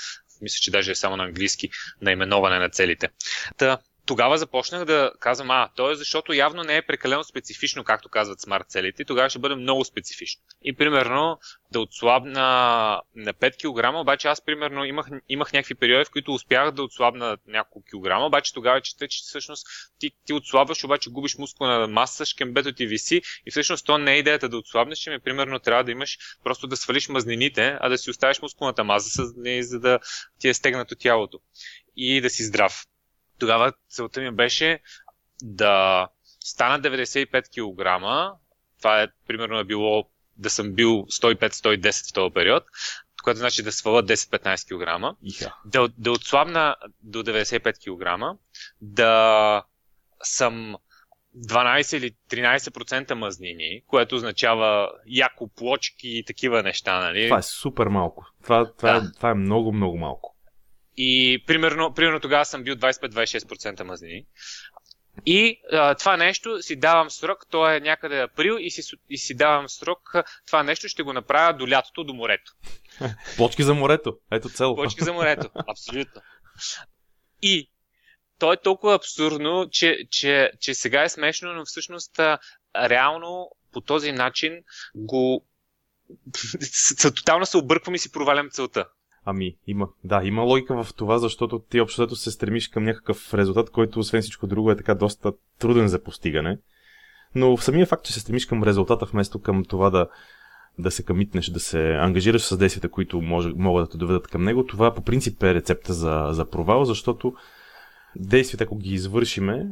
мисля, 0.43 0.59
че 0.63 0.71
даже 0.71 0.91
е 0.91 0.95
само 0.95 1.17
на 1.17 1.25
английски, 1.25 1.71
наименоване 2.01 2.59
на 2.59 2.71
целите. 2.71 3.09
Та, 3.57 3.79
тогава 4.11 4.39
започнах 4.39 4.85
да 4.85 5.13
казвам, 5.21 5.51
а, 5.51 5.69
то 5.77 5.91
е 5.91 5.95
защото 5.95 6.33
явно 6.33 6.63
не 6.63 6.77
е 6.77 6.83
прекалено 6.83 7.25
специфично, 7.25 7.85
както 7.85 8.09
казват 8.09 8.41
смарт 8.41 8.65
целите, 8.69 9.05
тогава 9.05 9.31
ще 9.31 9.39
бъде 9.39 9.55
много 9.55 9.85
специфично. 9.85 10.43
И 10.63 10.77
примерно 10.77 11.39
да 11.73 11.81
отслабна 11.81 12.41
на 13.17 13.35
5 13.35 13.57
кг, 13.57 14.01
обаче 14.01 14.29
аз 14.29 14.45
примерно 14.45 14.85
имах, 14.85 15.07
имах 15.29 15.53
някакви 15.53 15.75
периоди, 15.75 16.05
в 16.05 16.11
които 16.11 16.35
успях 16.35 16.71
да 16.71 16.83
отслабна 16.83 17.37
няколко 17.47 17.89
килограма, 17.89 18.27
обаче 18.27 18.55
тогава 18.55 18.81
чета, 18.81 19.09
че 19.09 19.23
всъщност 19.23 19.67
ти, 19.99 20.11
ти 20.27 20.33
отслабваш, 20.33 20.85
обаче 20.85 21.11
губиш 21.11 21.39
мускулна 21.39 21.87
маса, 21.87 22.27
шкембето 22.27 22.73
ти 22.73 22.87
виси 22.87 23.23
и 23.47 23.51
всъщност 23.51 23.87
то 23.87 23.99
не 23.99 24.13
е 24.13 24.19
идеята 24.19 24.49
да 24.49 24.57
отслабнеш, 24.57 25.07
ми 25.07 25.21
примерно 25.21 25.59
трябва 25.59 25.85
да 25.85 25.91
имаш 25.91 26.19
просто 26.45 26.67
да 26.67 26.77
свалиш 26.77 27.09
мазнините, 27.09 27.79
а 27.81 27.89
да 27.89 27.99
си 27.99 28.11
оставиш 28.11 28.43
мускулната 28.43 28.85
маса, 28.85 29.25
за 29.61 29.81
да 29.81 29.99
ти 30.39 30.49
е 30.49 30.55
стегнато 30.55 30.95
тялото 30.95 31.41
и 31.97 32.21
да 32.21 32.31
си 32.31 32.45
здрав. 32.45 32.85
Тогава 33.41 33.73
целта 33.89 34.21
ми 34.21 34.31
беше 34.31 34.81
да 35.43 36.09
стана 36.41 36.81
95 36.81 37.43
кг. 37.49 38.03
Това 38.79 39.03
е 39.03 39.09
примерно 39.27 39.59
е 39.59 39.65
било 39.65 40.05
да 40.37 40.51
съм 40.51 40.73
бил 40.73 40.89
105-110 40.89 42.11
в 42.11 42.13
този 42.13 42.35
период, 42.35 42.65
което 43.23 43.39
значи 43.39 43.63
да 43.63 43.73
сваля 43.73 44.03
10-15 44.03 44.69
кг, 44.69 45.17
да, 45.65 45.89
да 45.99 46.13
отслабна 46.13 46.77
до 47.03 47.23
95 47.23 47.75
кг, 47.79 48.39
да 48.81 49.63
съм 50.23 50.77
12 51.37 51.97
или 51.97 52.15
13% 52.31 53.15
мазнини, 53.15 53.83
което 53.87 54.15
означава 54.15 54.93
яко 55.07 55.49
плочки 55.49 56.09
и 56.09 56.25
такива 56.25 56.63
неща, 56.63 57.01
нали? 57.01 57.27
Това 57.27 57.39
е 57.39 57.43
супер 57.43 57.87
малко. 57.87 58.27
Това, 58.43 58.73
това, 58.79 59.01
да. 59.01 59.07
е, 59.07 59.13
това 59.17 59.31
е 59.31 59.35
много, 59.35 59.73
много 59.73 59.99
малко. 59.99 60.30
И 61.03 61.43
примерно, 61.47 61.95
примерно 61.95 62.21
тогава 62.21 62.45
съм 62.45 62.65
бил 62.65 62.75
25-26% 62.75 63.83
мазнини. 63.83 64.27
И 65.27 65.61
а, 65.73 65.95
това 65.95 66.17
нещо 66.17 66.63
си 66.63 66.77
давам 66.77 67.11
срок, 67.11 67.47
то 67.51 67.71
е 67.71 67.81
някъде 67.81 68.21
април 68.21 68.57
и 68.61 68.71
си, 68.71 68.97
и 69.11 69.19
си 69.19 69.35
давам 69.35 69.69
срок, 69.69 70.15
това 70.47 70.63
нещо 70.63 70.89
ще 70.89 71.03
го 71.03 71.13
направя 71.13 71.57
до 71.57 71.69
лятото, 71.69 72.05
до 72.05 72.15
морето. 72.15 72.53
Почки 73.37 73.63
за 73.63 73.75
морето, 73.75 74.19
ето 74.33 74.49
цел. 74.49 74.75
Почки 74.75 75.05
за 75.05 75.13
морето, 75.13 75.51
абсолютно. 75.69 76.23
И 77.43 77.71
то 78.39 78.53
е 78.53 78.57
толкова 78.57 78.95
абсурдно, 78.95 79.69
че, 79.71 79.99
че, 80.11 80.51
че 80.61 80.75
сега 80.75 81.03
е 81.03 81.09
смешно, 81.09 81.53
но 81.53 81.65
всъщност 81.65 82.19
а, 82.19 82.39
реално 82.77 83.51
по 83.73 83.81
този 83.81 84.13
начин 84.13 84.63
го 84.95 85.47
тотално 87.03 87.47
се 87.47 87.57
обърквам 87.57 87.95
и 87.95 87.99
си 87.99 88.13
провалям 88.13 88.51
целта. 88.51 88.87
Ами, 89.25 89.57
има. 89.67 89.89
Да, 90.05 90.21
има 90.25 90.43
логика 90.43 90.85
в 90.85 90.95
това, 90.95 91.19
защото 91.19 91.59
ти 91.59 91.81
общо 91.81 92.17
се 92.17 92.31
стремиш 92.31 92.69
към 92.69 92.85
някакъв 92.85 93.35
резултат, 93.35 93.71
който 93.71 93.99
освен 93.99 94.23
всичко 94.23 94.47
друго 94.47 94.71
е 94.71 94.77
така 94.77 94.95
доста 94.95 95.33
труден 95.59 95.89
за 95.89 96.03
постигане. 96.03 96.59
Но 97.35 97.57
в 97.57 97.65
самия 97.65 97.87
факт, 97.87 98.05
че 98.05 98.13
се 98.13 98.21
стремиш 98.21 98.47
към 98.47 98.65
резултата, 98.65 99.07
вместо 99.07 99.43
към 99.43 99.65
това 99.65 99.91
да, 99.91 100.09
да 100.79 100.91
се 100.91 101.05
камитнеш, 101.05 101.47
да 101.47 101.61
се 101.61 101.93
ангажираш 101.93 102.43
с 102.43 102.57
действията, 102.57 102.89
които 102.89 103.21
може, 103.21 103.53
могат 103.57 103.85
да 103.85 103.91
те 103.91 103.99
доведат 103.99 104.29
към 104.29 104.45
него, 104.45 104.67
това 104.67 104.95
по 104.95 105.03
принцип 105.03 105.43
е 105.43 105.55
рецепта 105.55 105.93
за, 105.93 106.29
за 106.31 106.51
провал, 106.51 106.85
защото 106.85 107.35
действията, 108.17 108.65
ако 108.65 108.77
ги 108.77 108.95
извършиме, 108.95 109.67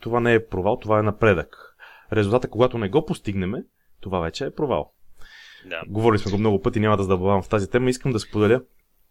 това 0.00 0.20
не 0.20 0.34
е 0.34 0.46
провал, 0.46 0.76
това 0.76 0.98
е 0.98 1.02
напредък. 1.02 1.76
Резултата, 2.12 2.48
когато 2.48 2.78
не 2.78 2.88
го 2.88 3.06
постигнем, 3.06 3.54
това 4.00 4.20
вече 4.20 4.44
е 4.44 4.54
провал. 4.54 4.92
Да. 5.68 5.82
Говорили 5.88 6.18
сме 6.18 6.32
го 6.32 6.38
много 6.38 6.62
пъти, 6.62 6.80
няма 6.80 6.96
да 6.96 7.02
задълбавам 7.02 7.42
в 7.42 7.48
тази 7.48 7.70
тема. 7.70 7.90
Искам 7.90 8.12
да 8.12 8.20
споделя 8.20 8.60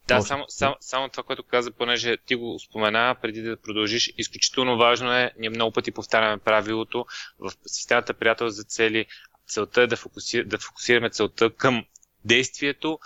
да, 0.07 0.21
само, 0.21 0.45
само, 0.47 0.75
само 0.79 1.09
това, 1.09 1.23
което 1.23 1.43
каза, 1.43 1.71
понеже 1.71 2.17
ти 2.17 2.35
го 2.35 2.59
спомена, 2.59 3.15
преди 3.21 3.41
да 3.41 3.57
продължиш, 3.57 4.13
изключително 4.17 4.77
важно 4.77 5.13
е, 5.13 5.31
ние 5.39 5.49
много 5.49 5.71
пъти 5.71 5.91
повтаряме 5.91 6.37
правилото, 6.37 7.05
в 7.39 7.51
системата 7.65 8.13
приятел 8.13 8.49
за 8.49 8.63
цели, 8.63 9.05
целта 9.47 9.81
е 9.81 9.87
да, 9.87 9.95
фокусир, 9.95 10.43
да 10.43 10.57
фокусираме 10.57 11.09
целта 11.09 11.49
към 11.49 11.85
действието, 12.25 12.99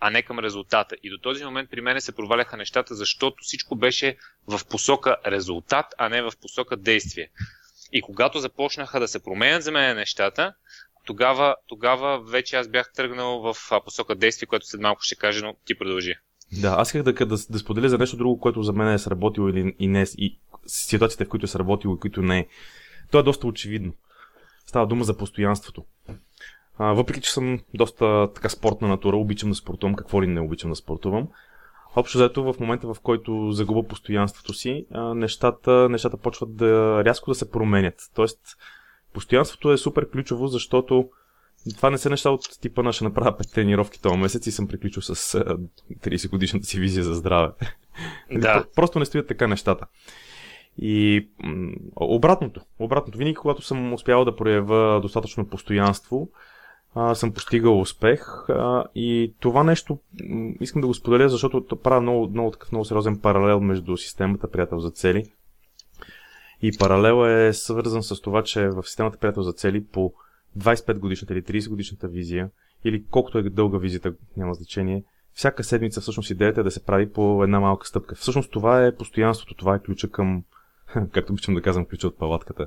а 0.00 0.10
не 0.10 0.22
към 0.22 0.38
резултата. 0.38 0.96
И 1.02 1.10
до 1.10 1.18
този 1.18 1.44
момент 1.44 1.70
при 1.70 1.80
мен 1.80 2.00
се 2.00 2.14
проваляха 2.14 2.56
нещата, 2.56 2.94
защото 2.94 3.36
всичко 3.40 3.76
беше 3.76 4.16
в 4.46 4.60
посока 4.70 5.16
резултат, 5.26 5.86
а 5.98 6.08
не 6.08 6.22
в 6.22 6.32
посока 6.42 6.76
действие. 6.76 7.30
И 7.92 8.02
когато 8.02 8.38
започнаха 8.38 9.00
да 9.00 9.08
се 9.08 9.22
променят 9.22 9.62
за 9.62 9.72
мен 9.72 9.96
нещата, 9.96 10.54
тогава, 11.04 11.56
тогава 11.66 12.20
вече 12.20 12.56
аз 12.56 12.68
бях 12.68 12.92
тръгнал 12.92 13.40
в 13.40 13.56
посока 13.84 14.14
действие, 14.14 14.46
което 14.46 14.66
след 14.66 14.80
малко 14.80 15.02
ще 15.02 15.16
кажа, 15.16 15.44
но 15.44 15.54
ти 15.64 15.78
продължи. 15.78 16.14
Да, 16.52 16.74
аз 16.78 16.88
исках 16.88 17.02
да, 17.02 17.12
да, 17.12 17.36
да 17.50 17.58
споделя 17.58 17.88
за 17.88 17.98
нещо 17.98 18.16
друго, 18.16 18.40
което 18.40 18.62
за 18.62 18.72
мен 18.72 18.88
е 18.88 18.98
сработило 18.98 19.48
или 19.48 19.74
и 19.78 19.88
не, 19.88 20.04
и 20.18 20.38
ситуациите, 20.66 21.24
в 21.24 21.28
които 21.28 21.44
е 21.44 21.48
сработило 21.48 21.94
и 21.94 21.98
които 21.98 22.22
не 22.22 22.38
е. 22.38 22.46
То 23.10 23.18
е 23.18 23.22
доста 23.22 23.46
очевидно. 23.46 23.92
Става 24.66 24.86
дума 24.86 25.04
за 25.04 25.16
постоянството. 25.16 25.84
А, 26.78 26.92
въпреки, 26.92 27.20
че 27.20 27.32
съм 27.32 27.60
доста 27.74 28.32
така 28.34 28.48
спортна 28.48 28.88
натура, 28.88 29.16
обичам 29.16 29.48
да 29.48 29.54
спортувам, 29.54 29.94
какво 29.94 30.22
ли 30.22 30.26
не 30.26 30.40
обичам 30.40 30.70
да 30.70 30.76
спортувам. 30.76 31.28
Общо 31.96 32.18
заето 32.18 32.52
в 32.52 32.60
момента, 32.60 32.94
в 32.94 33.00
който 33.02 33.52
загуба 33.52 33.88
постоянството 33.88 34.54
си, 34.54 34.86
нещата, 35.14 35.88
нещата 35.88 36.16
почват 36.16 36.56
да 36.56 37.02
рязко 37.04 37.30
да 37.30 37.34
се 37.34 37.50
променят. 37.50 37.94
Тоест, 38.14 38.40
постоянството 39.12 39.72
е 39.72 39.78
супер 39.78 40.10
ключово, 40.10 40.46
защото 40.46 41.08
това 41.76 41.90
не 41.90 41.98
са 41.98 42.10
неща 42.10 42.30
от 42.30 42.60
типа 42.60 42.82
на 42.82 42.92
ще 42.92 43.04
направя 43.04 43.36
пет 43.36 43.52
тренировки 43.52 44.02
този 44.02 44.18
месец 44.18 44.46
и 44.46 44.52
съм 44.52 44.68
приключил 44.68 45.02
с 45.02 45.14
30 45.14 46.30
годишната 46.30 46.66
си 46.66 46.80
визия 46.80 47.04
за 47.04 47.14
здраве. 47.14 47.52
Да. 48.32 48.64
Просто 48.76 48.98
не 48.98 49.04
стоят 49.04 49.28
така 49.28 49.46
нещата. 49.46 49.86
И 50.78 51.28
обратното, 51.96 52.60
обратното, 52.78 53.18
винаги 53.18 53.34
когато 53.34 53.62
съм 53.62 53.92
успял 53.92 54.24
да 54.24 54.36
проявя 54.36 55.00
достатъчно 55.00 55.48
постоянство, 55.48 56.28
а, 56.94 57.14
съм 57.14 57.32
постигал 57.32 57.80
успех 57.80 58.48
а, 58.48 58.84
и 58.94 59.34
това 59.40 59.64
нещо 59.64 59.98
м- 60.28 60.52
искам 60.60 60.80
да 60.80 60.86
го 60.86 60.94
споделя, 60.94 61.28
защото 61.28 61.76
правя 61.76 62.00
много, 62.00 62.28
много 62.28 62.50
такъв 62.50 62.72
много 62.72 62.84
сериозен 62.84 63.18
паралел 63.18 63.60
между 63.60 63.96
системата 63.96 64.50
Приятел 64.50 64.78
за 64.78 64.90
цели 64.90 65.24
и 66.62 66.72
паралел 66.78 67.26
е 67.26 67.52
свързан 67.52 68.02
с 68.02 68.20
това, 68.20 68.42
че 68.42 68.68
в 68.68 68.82
системата 68.82 69.18
Приятел 69.18 69.42
за 69.42 69.52
цели 69.52 69.84
по 69.84 70.12
25 70.58 70.98
годишната 70.98 71.34
или 71.34 71.42
30 71.42 71.68
годишната 71.68 72.08
визия, 72.08 72.50
или 72.84 73.04
колкото 73.10 73.38
е 73.38 73.42
дълга 73.42 73.78
визита, 73.78 74.14
няма 74.36 74.54
значение, 74.54 75.04
всяка 75.34 75.64
седмица 75.64 76.00
всъщност 76.00 76.30
идеята 76.30 76.60
е 76.60 76.64
да 76.64 76.70
се 76.70 76.84
прави 76.84 77.12
по 77.12 77.44
една 77.44 77.60
малка 77.60 77.86
стъпка. 77.86 78.14
Всъщност 78.14 78.50
това 78.50 78.86
е 78.86 78.96
постоянството, 78.96 79.54
това 79.54 79.74
е 79.74 79.82
ключа 79.82 80.10
към, 80.10 80.44
както 81.12 81.32
обичам 81.32 81.54
да 81.54 81.62
казвам, 81.62 81.86
ключа 81.86 82.06
от 82.08 82.18
палатката. 82.18 82.66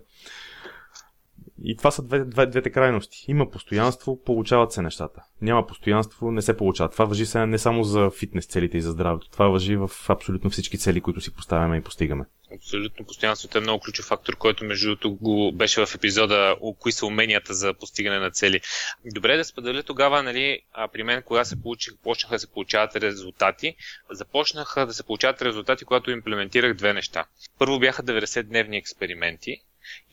И 1.63 1.77
това 1.77 1.91
са 1.91 2.03
две, 2.03 2.25
две, 2.25 2.45
двете 2.45 2.69
крайности. 2.69 3.25
Има 3.27 3.49
постоянство, 3.49 4.23
получават 4.23 4.71
се 4.71 4.81
нещата. 4.81 5.23
Няма 5.41 5.67
постоянство, 5.67 6.31
не 6.31 6.41
се 6.41 6.57
получават. 6.57 6.91
Това 6.91 7.05
въжи 7.05 7.25
сега 7.25 7.45
не 7.45 7.57
само 7.57 7.83
за 7.83 8.09
фитнес 8.19 8.45
целите 8.45 8.77
и 8.77 8.81
за 8.81 8.91
здравето. 8.91 9.29
Това 9.29 9.47
въжи 9.47 9.75
в 9.75 9.89
абсолютно 10.09 10.49
всички 10.49 10.77
цели, 10.77 11.01
които 11.01 11.21
си 11.21 11.33
поставяме 11.33 11.77
и 11.77 11.81
постигаме. 11.81 12.25
Абсолютно. 12.55 13.05
Постоянството 13.05 13.57
е 13.57 13.61
много 13.61 13.83
ключов 13.83 14.05
фактор, 14.05 14.37
който 14.37 14.65
между 14.65 14.87
другото 14.87 15.13
го 15.13 15.51
беше 15.51 15.85
в 15.85 15.95
епизода 15.95 16.55
кои 16.79 16.91
са 16.91 17.05
уменията 17.05 17.53
за 17.53 17.73
постигане 17.73 18.19
на 18.19 18.31
цели. 18.31 18.61
Добре 19.05 19.37
да 19.37 19.45
споделя 19.45 19.83
тогава, 19.83 20.23
нали, 20.23 20.61
а 20.73 20.87
при 20.87 21.03
мен, 21.03 21.21
кога 21.21 21.45
се 21.45 21.61
получих, 21.61 21.93
почнаха 22.03 22.35
да 22.35 22.39
се 22.39 22.51
получават 22.51 22.95
резултати, 22.95 23.75
започнаха 24.11 24.85
да 24.85 24.93
се 24.93 25.03
получават 25.03 25.41
резултати, 25.41 25.85
когато 25.85 26.11
имплементирах 26.11 26.73
две 26.73 26.93
неща. 26.93 27.25
Първо 27.59 27.79
бяха 27.79 28.03
90-дневни 28.03 28.77
експерименти, 28.77 29.61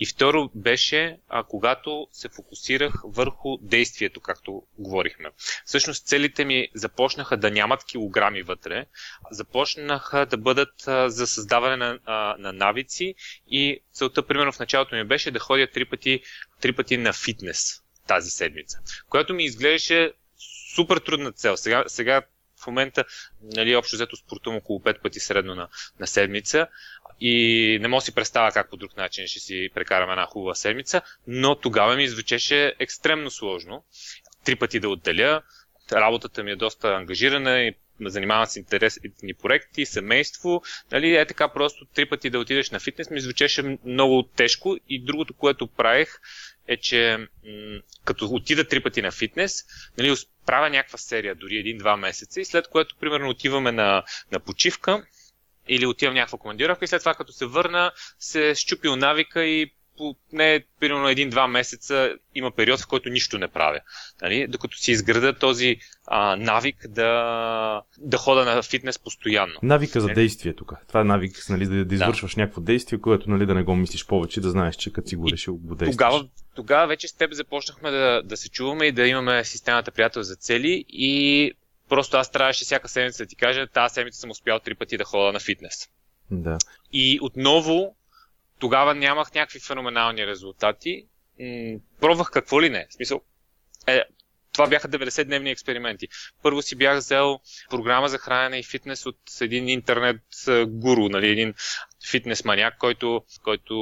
и 0.00 0.06
второ 0.06 0.50
беше, 0.54 1.18
а, 1.28 1.44
когато 1.44 2.08
се 2.12 2.28
фокусирах 2.28 2.94
върху 3.04 3.56
действието, 3.61 4.20
както 4.20 4.62
говорихме. 4.78 5.30
Всъщност 5.64 6.06
целите 6.06 6.44
ми 6.44 6.68
започнаха 6.75 7.37
да 7.37 7.50
нямат 7.50 7.85
килограми 7.85 8.42
вътре, 8.42 8.87
започнаха 9.30 10.26
да 10.26 10.37
бъдат 10.37 10.88
а, 10.88 11.11
за 11.11 11.26
създаване 11.26 11.76
на, 11.76 11.99
а, 12.04 12.37
на 12.38 12.52
навици 12.52 13.14
и 13.50 13.80
целта, 13.92 14.26
примерно 14.26 14.52
в 14.52 14.58
началото 14.58 14.94
ми 14.94 15.04
беше 15.04 15.30
да 15.30 15.38
ходя 15.38 15.70
три 15.70 15.85
пъти, 15.85 16.23
три 16.61 16.73
пъти 16.73 16.97
на 16.97 17.12
фитнес 17.12 17.82
тази 18.06 18.30
седмица, 18.30 18.78
която 19.08 19.35
ми 19.35 19.44
изглеждаше 19.44 20.12
супер 20.75 20.97
трудна 20.97 21.32
цел. 21.32 21.56
Сега, 21.56 21.85
сега 21.87 22.23
в 22.62 22.66
момента, 22.66 23.04
нали, 23.42 23.76
общо 23.76 23.97
взето 23.97 24.16
спортувам 24.16 24.56
около 24.56 24.80
5 24.80 25.02
пъти 25.02 25.20
средно 25.20 25.54
на, 25.54 25.68
на 26.00 26.06
седмица 26.06 26.66
и 27.20 27.78
не 27.80 27.88
мога 27.88 28.00
си 28.00 28.14
представя 28.14 28.52
как 28.52 28.70
по 28.70 28.76
друг 28.76 28.96
начин 28.96 29.26
ще 29.26 29.40
си 29.40 29.70
прекарам 29.75 30.10
една 30.10 30.26
хубава 30.26 30.54
седмица, 30.54 31.02
но 31.26 31.54
тогава 31.54 31.96
ми 31.96 32.08
звучеше 32.08 32.75
екстремно 32.78 33.30
сложно. 33.30 33.84
Три 34.44 34.56
пъти 34.56 34.80
да 34.80 34.88
отделя, 34.88 35.42
работата 35.92 36.42
ми 36.42 36.50
е 36.50 36.56
доста 36.56 36.88
ангажирана 36.94 37.60
и 37.60 37.75
занимавам 38.00 38.46
с 38.46 38.56
интересни 38.56 39.34
проекти, 39.42 39.87
семейство. 39.87 40.62
Нали, 40.92 41.16
е 41.16 41.26
така 41.26 41.48
просто 41.48 41.84
три 41.94 42.06
пъти 42.08 42.30
да 42.30 42.38
отидеш 42.38 42.70
на 42.70 42.80
фитнес 42.80 43.10
ми 43.10 43.20
звучеше 43.20 43.78
много 43.84 44.22
тежко 44.22 44.76
и 44.88 45.04
другото, 45.04 45.34
което 45.34 45.66
правех 45.66 46.20
е, 46.68 46.76
че 46.76 47.16
м- 47.18 47.80
като 48.04 48.26
отида 48.26 48.68
три 48.68 48.82
пъти 48.82 49.02
на 49.02 49.10
фитнес, 49.10 49.64
нали, 49.98 50.14
правя 50.46 50.70
някаква 50.70 50.98
серия, 50.98 51.34
дори 51.34 51.56
един-два 51.56 51.96
месеца 51.96 52.40
и 52.40 52.44
след 52.44 52.68
което, 52.68 52.96
примерно, 53.00 53.28
отиваме 53.28 53.72
на, 53.72 54.04
на 54.32 54.40
почивка 54.40 55.06
или 55.68 55.87
отивам 55.87 56.14
някаква 56.14 56.38
командировка 56.38 56.84
и 56.84 56.88
след 56.88 57.00
това, 57.02 57.14
като 57.14 57.32
се 57.32 57.46
върна, 57.46 57.92
се 58.18 58.54
щупил 58.54 58.96
навика 58.96 59.44
и 59.44 59.70
по 59.98 60.16
не 60.32 60.64
примерно 60.80 61.08
един-два 61.08 61.48
месеца 61.48 62.14
има 62.34 62.50
период, 62.50 62.80
в 62.80 62.87
който 62.87 63.08
нищо 63.08 63.38
не 63.38 63.48
правя. 63.48 63.80
Нали? 64.22 64.46
Докато 64.48 64.76
си 64.76 64.92
изграда 64.92 65.32
този 65.32 65.76
а, 66.06 66.37
навик 66.37 66.88
да, 66.88 67.82
да 67.98 68.16
хода 68.16 68.44
на 68.44 68.62
фитнес 68.62 68.98
постоянно. 68.98 69.54
Навика 69.62 70.00
за 70.00 70.06
нали? 70.06 70.14
действие 70.14 70.52
тук. 70.52 70.72
Това 70.88 71.00
е 71.00 71.04
навик 71.04 71.37
нали, 71.48 71.66
да, 71.66 71.84
да 71.84 71.94
извършваш 71.94 72.34
да. 72.34 72.40
някакво 72.40 72.60
действие, 72.60 72.98
което 73.00 73.30
нали, 73.30 73.46
да 73.46 73.54
не 73.54 73.62
го 73.62 73.76
мислиш 73.76 74.06
повече, 74.06 74.40
да 74.40 74.50
знаеш, 74.50 74.76
че 74.76 74.92
като 74.92 75.08
си 75.08 75.16
го 75.16 75.30
решил, 75.30 75.56
го 75.56 75.75
действаш. 75.75 75.94
Тогава, 75.94 76.28
тогава 76.54 76.87
вече 76.87 77.08
с 77.08 77.12
теб 77.12 77.32
започнахме 77.32 77.90
да, 77.90 78.22
да 78.25 78.37
се 78.37 78.48
чуваме 78.48 78.87
и 78.87 78.92
да 78.92 79.06
имаме 79.06 79.44
системата 79.44 79.90
приятел 79.90 80.22
за 80.22 80.37
цели 80.37 80.84
и 80.88 81.52
просто 81.88 82.16
аз 82.16 82.30
трябваше 82.30 82.64
всяка 82.64 82.88
седмица 82.88 83.23
да 83.23 83.28
ти 83.28 83.37
кажа, 83.37 83.66
тази 83.66 83.95
седмица 83.95 84.21
съм 84.21 84.30
успял 84.30 84.59
три 84.59 84.75
пъти 84.75 84.97
да 84.97 85.04
хода 85.04 85.33
на 85.33 85.40
фитнес. 85.40 85.88
Да. 86.30 86.59
И 86.92 87.18
отново 87.23 87.97
тогава 88.59 88.95
нямах 88.95 89.35
някакви 89.35 89.61
феноменални 89.61 90.26
резултати. 90.26 91.07
М- 91.40 91.78
пробвах 92.00 92.30
какво 92.30 92.62
ли 92.62 92.71
не. 92.71 92.87
В 92.90 92.95
смисъл, 92.95 93.21
е, 93.87 94.04
това 94.52 94.68
бяха 94.68 94.88
90-дневни 94.88 95.50
експерименти. 95.50 96.09
Първо 96.42 96.62
си 96.62 96.76
бях 96.76 96.99
взел 96.99 97.40
програма 97.71 98.09
за 98.09 98.18
хранене 98.18 98.59
и 98.59 98.62
фитнес 98.62 99.07
от 99.07 99.18
един 99.40 99.68
интернет 99.68 100.21
гуру, 100.66 101.09
нали, 101.09 101.28
един 101.28 101.54
фитнес 102.11 102.45
маняк, 102.45 102.78
който, 102.78 103.25
който 103.42 103.75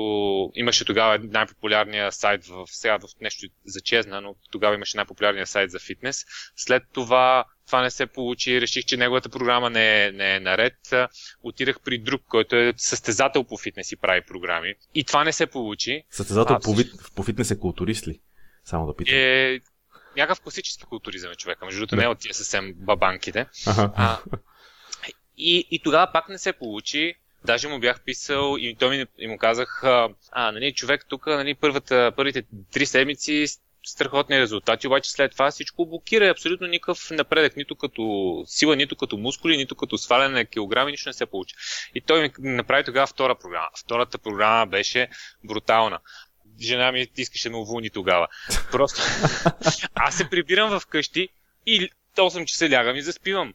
имаше 0.54 0.84
тогава 0.84 1.18
най-популярния 1.22 2.12
сайт 2.12 2.46
в 2.46 2.66
сега 2.66 2.98
в 2.98 3.08
нещо 3.20 3.46
зачезна, 3.64 4.20
но 4.20 4.34
тогава 4.50 4.74
имаше 4.74 4.96
най-популярния 4.96 5.46
сайт 5.46 5.70
за 5.70 5.78
фитнес. 5.78 6.24
След 6.56 6.82
това 6.92 7.44
това 7.66 7.82
не 7.82 7.90
се 7.90 8.06
получи, 8.06 8.60
реших, 8.60 8.84
че 8.84 8.96
неговата 8.96 9.28
програма 9.28 9.70
не 9.70 10.06
е, 10.06 10.12
не 10.12 10.36
е 10.36 10.40
наред. 10.40 10.76
Отидах 11.42 11.80
при 11.80 11.98
друг, 11.98 12.22
който 12.28 12.56
е 12.56 12.72
състезател 12.76 13.44
по 13.44 13.56
фитнес 13.58 13.92
и 13.92 13.96
прави 13.96 14.22
програми. 14.22 14.74
И 14.94 15.04
това 15.04 15.24
не 15.24 15.32
се 15.32 15.46
получи. 15.46 16.04
Състезател 16.10 16.56
а, 16.56 16.60
по, 16.60 16.74
по 17.14 17.22
фитнес 17.22 17.50
е 17.50 17.58
културист 17.58 18.08
ли? 18.08 18.20
Само 18.64 18.86
да 18.86 18.96
питам. 18.96 19.14
Е, 19.18 19.60
някакъв 20.16 20.40
класически 20.40 20.84
културизъм 20.84 21.32
е 21.32 21.34
човека. 21.34 21.64
Между 21.64 21.80
другото, 21.80 21.96
да. 21.96 22.02
не 22.02 22.08
от 22.08 22.18
тия 22.18 22.34
съвсем 22.34 22.74
бабанките. 22.76 23.46
Ага. 23.66 23.92
А, 23.96 24.18
и, 25.36 25.68
и 25.70 25.78
тогава 25.82 26.12
пак 26.12 26.28
не 26.28 26.38
се 26.38 26.52
получи. 26.52 27.14
Даже 27.44 27.68
му 27.68 27.80
бях 27.80 28.00
писал 28.00 28.56
и 28.58 28.76
той 28.78 28.96
ми 28.96 29.06
и 29.18 29.26
му 29.26 29.38
казах, 29.38 29.84
а, 29.84 30.08
нали, 30.52 30.72
човек 30.72 31.06
тук, 31.08 31.26
нали, 31.26 31.54
първата, 31.54 32.12
първите 32.16 32.44
три 32.72 32.86
седмици 32.86 33.46
страхотни 33.86 34.40
резултати, 34.40 34.86
обаче 34.86 35.10
след 35.10 35.32
това 35.32 35.50
всичко 35.50 35.86
блокира 35.86 36.28
абсолютно 36.28 36.66
никакъв 36.66 37.10
напредък, 37.10 37.56
нито 37.56 37.76
като 37.76 38.42
сила, 38.46 38.76
нито 38.76 38.96
като 38.96 39.16
мускули, 39.16 39.56
нито 39.56 39.74
като 39.74 39.98
сваляне 39.98 40.34
на 40.34 40.44
килограми, 40.44 40.90
нищо 40.90 41.08
не 41.08 41.12
се 41.12 41.26
получи. 41.26 41.54
И 41.94 42.00
той 42.00 42.22
ми 42.22 42.30
направи 42.38 42.84
тогава 42.84 43.06
втора 43.06 43.34
програма. 43.34 43.68
Втората 43.78 44.18
програма 44.18 44.66
беше 44.66 45.08
брутална 45.44 45.98
жена 46.60 46.92
ми 46.92 47.06
искаше 47.16 47.50
да 47.50 47.56
уволни 47.56 47.90
тогава. 47.90 48.28
Просто 48.72 49.02
аз 49.94 50.16
се 50.16 50.30
прибирам 50.30 50.80
вкъщи 50.80 51.28
и 51.66 51.90
8 52.16 52.44
часа 52.44 52.70
лягам 52.70 52.96
и 52.96 53.02
заспивам. 53.02 53.54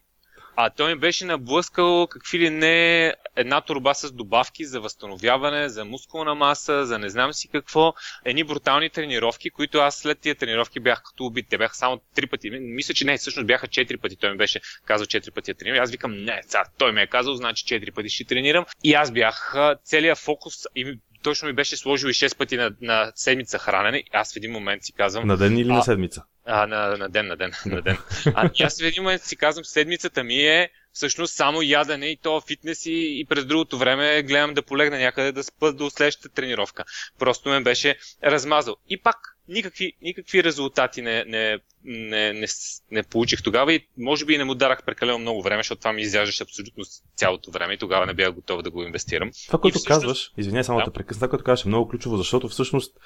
А 0.55 0.69
той 0.69 0.93
ми 0.93 0.99
беше 0.99 1.25
наблъскал 1.25 2.07
какви 2.07 2.39
ли 2.39 2.49
не 2.49 3.13
една 3.35 3.61
турба 3.61 3.93
с 3.93 4.11
добавки 4.11 4.65
за 4.65 4.81
възстановяване, 4.81 5.69
за 5.69 5.85
мускулна 5.85 6.35
маса, 6.35 6.85
за 6.85 6.99
не 6.99 7.09
знам 7.09 7.33
си 7.33 7.47
какво. 7.47 7.93
Едни 8.25 8.43
брутални 8.43 8.89
тренировки, 8.89 9.49
които 9.49 9.77
аз 9.77 9.95
след 9.95 10.19
тия 10.19 10.35
тренировки 10.35 10.79
бях 10.79 11.03
като 11.03 11.25
убит. 11.25 11.45
Те 11.49 11.57
бяха 11.57 11.75
само 11.75 12.01
три 12.15 12.27
пъти. 12.27 12.49
Мисля, 12.49 12.93
че 12.93 13.05
не, 13.05 13.17
всъщност 13.17 13.47
бяха 13.47 13.67
четири 13.67 13.97
пъти. 13.97 14.15
Той 14.15 14.31
ми 14.31 14.37
беше 14.37 14.61
казал 14.85 15.05
четири 15.05 15.31
пъти 15.31 15.53
да 15.53 15.57
тренирам. 15.57 15.83
Аз 15.83 15.91
викам, 15.91 16.23
не, 16.23 16.41
сега, 16.47 16.63
той 16.77 16.91
ми 16.91 17.01
е 17.01 17.07
казал, 17.07 17.33
значи 17.33 17.65
четири 17.65 17.91
пъти 17.91 18.09
ще 18.09 18.25
тренирам. 18.25 18.65
И 18.83 18.93
аз 18.93 19.11
бях 19.11 19.55
целият 19.83 20.17
фокус 20.17 20.55
и 20.75 20.99
точно 21.23 21.47
ми 21.47 21.53
беше 21.53 21.77
сложил 21.77 22.07
и 22.07 22.13
6 22.13 22.37
пъти 22.37 22.57
на, 22.57 22.71
на 22.81 23.11
седмица 23.15 23.59
хранене. 23.59 24.03
Аз 24.13 24.33
в 24.33 24.37
един 24.37 24.51
момент 24.51 24.83
си 24.83 24.93
казвам. 24.93 25.27
На 25.27 25.37
ден 25.37 25.57
или 25.57 25.69
а, 25.69 25.73
на 25.73 25.83
седмица? 25.83 26.23
А, 26.45 26.67
на, 26.67 26.97
на 26.97 27.09
ден, 27.09 27.27
на 27.27 27.37
ден, 27.37 27.51
на 27.65 27.81
ден. 27.81 27.97
А, 28.35 28.49
и 28.55 28.63
аз 28.63 28.81
в 28.81 28.85
един 28.85 29.03
момент 29.03 29.23
си 29.23 29.35
казвам, 29.35 29.65
седмицата 29.65 30.23
ми 30.23 30.47
е 30.47 30.69
всъщност 30.93 31.35
само 31.35 31.61
ядене 31.61 32.05
и 32.05 32.17
то 32.17 32.41
фитнес 32.41 32.85
и, 32.85 33.19
и 33.19 33.25
през 33.29 33.45
другото 33.45 33.77
време 33.77 34.23
гледам 34.23 34.53
да 34.53 34.61
полегна 34.61 34.99
някъде 34.99 35.31
да 35.31 35.43
спа 35.43 35.71
до 35.71 35.89
следващата 35.89 36.29
тренировка. 36.29 36.83
Просто 37.19 37.49
ме 37.49 37.61
беше 37.61 37.97
размазал. 38.23 38.75
И 38.89 39.01
пак 39.01 39.30
никакви, 39.51 39.93
никакви 40.01 40.43
резултати 40.43 41.01
не, 41.01 41.23
не, 41.27 41.59
не, 41.83 42.33
не, 42.33 42.47
не 42.91 43.03
получих 43.03 43.43
тогава 43.43 43.73
и 43.73 43.87
може 43.97 44.25
би 44.25 44.37
не 44.37 44.43
му 44.43 44.55
дарах 44.55 44.83
прекалено 44.85 45.17
много 45.17 45.41
време, 45.41 45.59
защото 45.59 45.79
това 45.79 45.93
ми 45.93 46.01
изяждаше 46.01 46.43
абсолютно 46.43 46.83
цялото 47.15 47.51
време 47.51 47.73
и 47.73 47.77
тогава 47.77 48.05
не 48.05 48.13
бях 48.13 48.33
готов 48.33 48.61
да 48.61 48.71
го 48.71 48.83
инвестирам. 48.83 49.31
Това, 49.47 49.59
което 49.59 49.77
всъщност... 49.77 50.01
казваш, 50.01 50.31
извиняй 50.37 50.63
само 50.63 50.79
да 50.79 50.85
те 50.85 50.91
прекъсна, 50.91 51.19
това, 51.19 51.29
което 51.29 51.43
казваш 51.43 51.65
е 51.65 51.67
много 51.67 51.89
ключово, 51.89 52.17
защото 52.17 52.47
всъщност 52.47 52.97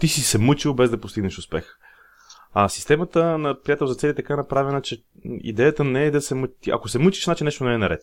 ти 0.00 0.08
си 0.08 0.20
се 0.20 0.38
мъчил 0.38 0.74
без 0.74 0.90
да 0.90 1.00
постигнеш 1.00 1.38
успех. 1.38 1.76
А 2.52 2.68
системата 2.68 3.38
на 3.38 3.62
приятел 3.62 3.86
за 3.86 3.94
цели 3.94 4.10
е 4.10 4.14
така 4.14 4.36
направена, 4.36 4.82
че 4.82 5.02
идеята 5.24 5.84
не 5.84 6.04
е 6.04 6.10
да 6.10 6.20
се 6.20 6.34
мъчи. 6.34 6.70
Ако 6.70 6.88
се 6.88 6.98
мъчиш, 6.98 7.24
значи 7.24 7.44
нещо 7.44 7.64
не 7.64 7.74
е 7.74 7.78
наред. 7.78 8.02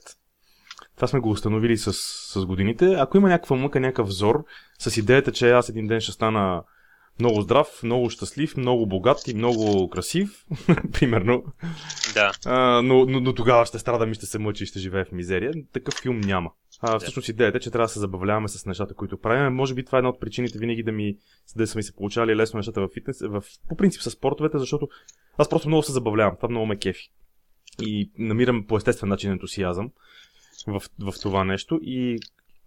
Това 0.96 1.08
сме 1.08 1.20
го 1.20 1.30
установили 1.30 1.78
с, 1.78 1.94
с 2.34 2.46
годините. 2.46 2.86
Ако 2.86 3.18
има 3.18 3.30
някаква 3.30 3.56
мъка, 3.56 3.80
някакъв 3.80 4.08
взор, 4.08 4.46
с 4.80 4.98
идеята, 4.98 5.32
че 5.32 5.52
аз 5.52 5.70
един 5.70 5.88
ден 5.88 6.02
ще 6.02 6.12
стана 6.12 6.64
много 7.20 7.42
здрав, 7.42 7.84
много 7.84 8.10
щастлив, 8.10 8.58
много 8.58 8.86
богат 8.86 9.28
и 9.28 9.34
много 9.34 9.90
красив, 9.90 10.46
примерно. 10.94 11.44
Да. 12.14 12.32
А, 12.46 12.82
но, 12.82 13.06
но, 13.06 13.20
но 13.20 13.34
тогава 13.34 13.66
ще 13.66 13.80
страдам 13.80 14.12
и 14.12 14.16
ще 14.16 14.26
се 14.26 14.40
мъчи 14.40 14.64
и 14.64 14.68
ще 14.68 14.80
живее 14.80 15.06
в 15.06 15.12
мизерия. 15.12 15.54
Такъв 15.74 15.94
филм 16.02 16.20
няма. 16.20 16.52
А, 16.82 17.00
всъщност 17.00 17.30
идеята 17.30 17.58
е, 17.58 17.62
че 17.62 17.72
трябва 17.72 17.86
да 17.86 17.94
се 17.94 18.00
забавляваме 18.00 18.48
с 18.48 18.66
нещата, 18.66 18.94
които 18.94 19.18
правим. 19.18 19.54
Може 19.54 19.74
би 19.74 19.86
това 19.86 19.98
е 19.98 20.00
една 20.00 20.10
от 20.10 20.20
причините 20.20 20.60
винаги 20.60 20.84
да 20.84 20.92
ми, 20.92 21.18
да 21.56 21.68
са 21.68 21.78
ми 21.78 21.84
се 21.84 21.96
получали 21.96 22.36
лесно 22.36 22.58
нещата 22.58 22.82
в 22.82 22.90
фитнес, 22.94 23.22
в, 23.22 23.44
по 23.70 23.76
принцип 23.76 24.02
с 24.02 24.12
спортовете, 24.12 24.60
защото 24.60 24.88
аз 25.38 25.50
просто 25.50 25.68
много 25.68 25.84
се 25.84 25.92
забавлявам. 25.92 26.36
Това 26.36 26.50
много 26.50 26.66
ме 26.66 26.78
кефи. 26.78 27.12
И 27.82 28.12
намирам 28.18 28.66
по 28.68 28.78
естествен 28.78 29.10
начин 29.10 29.32
ентусиазъм 29.32 29.92
в, 30.68 30.82
в 31.00 31.14
това 31.22 31.44
нещо. 31.44 31.80
И 31.82 32.20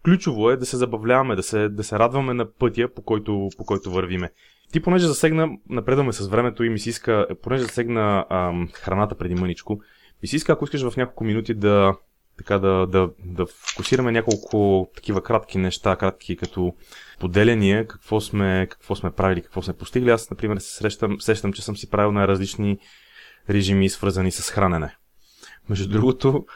ключово 0.05 0.51
е 0.51 0.57
да 0.57 0.67
се 0.67 0.77
забавляваме, 0.77 1.37
да 1.37 1.43
се, 1.43 1.69
да 1.69 1.85
се 1.85 1.99
радваме 1.99 2.35
на 2.35 2.53
пътя, 2.53 2.89
по 2.95 3.03
който, 3.03 3.49
по 3.57 3.65
който 3.65 3.91
вървиме. 3.91 4.31
Ти, 4.73 4.81
понеже 4.81 5.07
засегна, 5.07 5.49
напредваме 5.69 6.13
с 6.13 6.29
времето 6.29 6.65
и 6.65 6.69
ми 6.69 6.79
си 6.79 6.89
иска, 6.89 7.27
понеже 7.43 7.63
засегна 7.63 8.27
ам, 8.31 8.69
храната 8.73 9.15
преди 9.15 9.35
мъничко, 9.35 9.81
ми 10.23 10.29
си 10.29 10.37
иска, 10.37 10.53
ако 10.53 10.65
искаш 10.65 10.89
в 10.89 10.97
няколко 10.97 11.25
минути 11.25 11.55
да, 11.55 11.97
така 12.39 12.59
да, 12.59 12.87
да, 12.87 13.11
да 13.25 13.47
фокусираме 13.47 14.13
няколко 14.13 14.91
такива 14.95 15.23
кратки 15.23 15.59
неща, 15.59 15.97
кратки 15.97 16.37
като 16.37 16.75
поделяния, 17.19 17.87
какво 17.87 18.21
сме, 18.21 18.67
какво 18.71 18.95
сме 18.97 19.11
правили, 19.11 19.43
какво 19.43 19.63
сме 19.63 19.75
постигли. 19.75 20.11
Аз, 20.11 20.31
например, 20.31 20.59
се 20.59 20.77
срещам, 20.77 21.21
сещам, 21.21 21.53
че 21.53 21.63
съм 21.63 21.77
си 21.77 21.91
правил 21.91 22.13
на 22.13 22.29
различни 22.29 22.79
режими, 23.51 23.89
свързани 23.89 24.33
с 24.33 24.51
хранене. 24.51 24.97
Между 25.69 25.89
другото, 25.89 26.47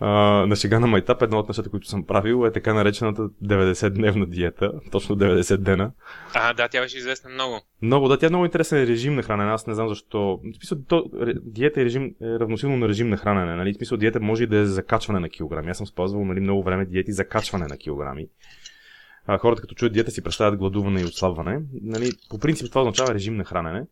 а, 0.00 0.10
на 0.46 0.56
сега 0.56 0.80
на 0.80 0.86
майтап 0.86 1.22
едно 1.22 1.38
от 1.38 1.48
нещата, 1.48 1.70
които 1.70 1.88
съм 1.88 2.06
правил 2.06 2.46
е 2.46 2.52
така 2.52 2.74
наречената 2.74 3.22
90-дневна 3.22 4.26
диета, 4.26 4.72
точно 4.92 5.16
90 5.16 5.56
дена. 5.56 5.90
А, 6.34 6.54
да, 6.54 6.68
тя 6.68 6.80
беше 6.80 6.98
известна 6.98 7.30
много. 7.30 7.60
Много, 7.82 8.08
да, 8.08 8.18
тя 8.18 8.26
е 8.26 8.28
много 8.28 8.44
интересен 8.44 8.84
режим 8.84 9.14
на 9.14 9.22
хранене. 9.22 9.50
Аз 9.50 9.66
не 9.66 9.74
знам 9.74 9.88
защо. 9.88 10.40
В 10.44 10.56
смисъл, 10.56 10.78
то, 10.88 11.04
диета 11.42 11.80
и 11.80 11.84
режим 11.84 12.14
е 12.22 12.38
равносилно 12.40 12.76
на 12.76 12.88
режим 12.88 13.08
на 13.08 13.16
хранене. 13.16 13.56
Нали? 13.56 13.72
В 13.72 13.76
смисъл, 13.76 13.98
диета 13.98 14.20
може 14.20 14.44
и 14.44 14.46
да 14.46 14.56
е 14.56 14.64
за 14.64 14.72
закачване 14.72 15.20
на 15.20 15.28
килограми. 15.28 15.70
Аз 15.70 15.76
съм 15.76 15.86
спазвал 15.86 16.24
нали, 16.24 16.40
много 16.40 16.62
време 16.62 16.86
диети 16.86 17.12
за 17.12 17.28
качване 17.28 17.66
на 17.66 17.76
килограми. 17.76 18.26
А, 19.26 19.38
хората 19.38 19.60
като 19.60 19.74
чуят 19.74 19.92
диета 19.92 20.10
си 20.10 20.22
представят 20.22 20.58
гладуване 20.58 21.00
и 21.00 21.04
отслабване. 21.04 21.60
Нали, 21.82 22.10
по 22.30 22.38
принцип 22.38 22.68
това 22.68 22.80
означава 22.80 23.14
режим 23.14 23.36
на 23.36 23.44
хранене. 23.44 23.84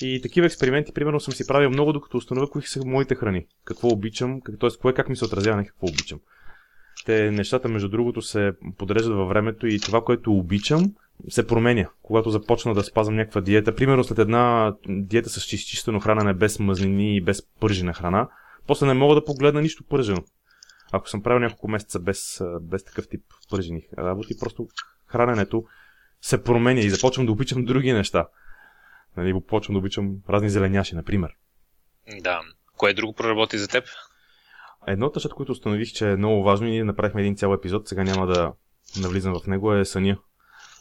И 0.00 0.20
такива 0.22 0.46
експерименти, 0.46 0.92
примерно, 0.92 1.20
съм 1.20 1.34
си 1.34 1.46
правил 1.46 1.70
много, 1.70 1.92
докато 1.92 2.16
установя 2.16 2.50
кои 2.50 2.62
са 2.62 2.86
моите 2.86 3.14
храни. 3.14 3.46
Какво 3.64 3.88
обичам, 3.88 4.40
т.е. 4.60 4.70
кое 4.80 4.94
как 4.94 5.08
ми 5.08 5.16
се 5.16 5.24
отразява 5.24 5.56
на 5.56 5.66
какво 5.66 5.86
обичам. 5.86 6.20
Те 7.06 7.30
нещата, 7.30 7.68
между 7.68 7.88
другото, 7.88 8.22
се 8.22 8.52
подреждат 8.78 9.16
във 9.16 9.28
времето 9.28 9.66
и 9.66 9.80
това, 9.80 10.04
което 10.04 10.32
обичам, 10.32 10.94
се 11.28 11.46
променя, 11.46 11.88
когато 12.02 12.30
започна 12.30 12.74
да 12.74 12.82
спазвам 12.82 13.16
някаква 13.16 13.40
диета. 13.40 13.74
Примерно 13.74 14.04
след 14.04 14.18
една 14.18 14.74
диета 14.88 15.30
с 15.30 15.52
изчистено 15.52 16.00
хранене 16.00 16.34
без 16.34 16.58
мазнини 16.58 17.16
и 17.16 17.20
без 17.20 17.42
пържена 17.60 17.94
храна, 17.94 18.28
после 18.66 18.86
не 18.86 18.94
мога 18.94 19.14
да 19.14 19.24
погледна 19.24 19.62
нищо 19.62 19.84
пържено. 19.84 20.24
Ако 20.92 21.08
съм 21.08 21.22
правил 21.22 21.40
няколко 21.40 21.68
месеца 21.68 22.00
без, 22.00 22.40
без 22.60 22.84
такъв 22.84 23.08
тип 23.08 23.22
пържени 23.50 23.82
работи, 23.98 24.38
просто 24.40 24.68
храненето 25.06 25.64
се 26.22 26.42
променя 26.42 26.80
и 26.80 26.90
започвам 26.90 27.26
да 27.26 27.32
обичам 27.32 27.64
други 27.64 27.92
неща. 27.92 28.26
Нали, 29.16 29.40
почвам 29.48 29.74
да 29.74 29.78
обичам 29.78 30.16
разни 30.28 30.50
зеленяши, 30.50 30.94
например. 30.94 31.30
Да. 32.20 32.40
Кое 32.76 32.94
друго 32.94 33.12
проработи 33.12 33.58
за 33.58 33.68
теб? 33.68 33.84
Едно 34.86 35.06
от 35.06 35.16
нещата, 35.16 35.34
които 35.34 35.52
установих, 35.52 35.92
че 35.92 36.10
е 36.10 36.16
много 36.16 36.42
важно 36.42 36.66
и 36.66 36.70
ние 36.70 36.84
направихме 36.84 37.20
един 37.20 37.36
цял 37.36 37.54
епизод, 37.54 37.88
сега 37.88 38.04
няма 38.04 38.26
да 38.26 38.52
навлизам 39.00 39.40
в 39.40 39.46
него, 39.46 39.74
е 39.74 39.84
съня. 39.84 40.16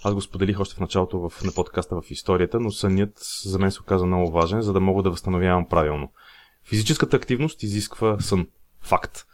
Аз 0.03 0.13
го 0.13 0.21
споделих 0.21 0.59
още 0.59 0.75
в 0.75 0.79
началото 0.79 1.29
в, 1.29 1.43
на 1.43 1.51
подкаста 1.51 2.01
в 2.01 2.11
историята, 2.11 2.59
но 2.59 2.71
сънят 2.71 3.13
за 3.43 3.59
мен 3.59 3.71
се 3.71 3.81
оказа 3.81 4.05
много 4.05 4.31
важен, 4.31 4.61
за 4.61 4.73
да 4.73 4.79
мога 4.79 5.03
да 5.03 5.09
възстановявам 5.09 5.69
правилно. 5.69 6.11
Физическата 6.63 7.17
активност 7.17 7.63
изисква 7.63 8.19
сън. 8.19 8.47
Факт. 8.81 9.25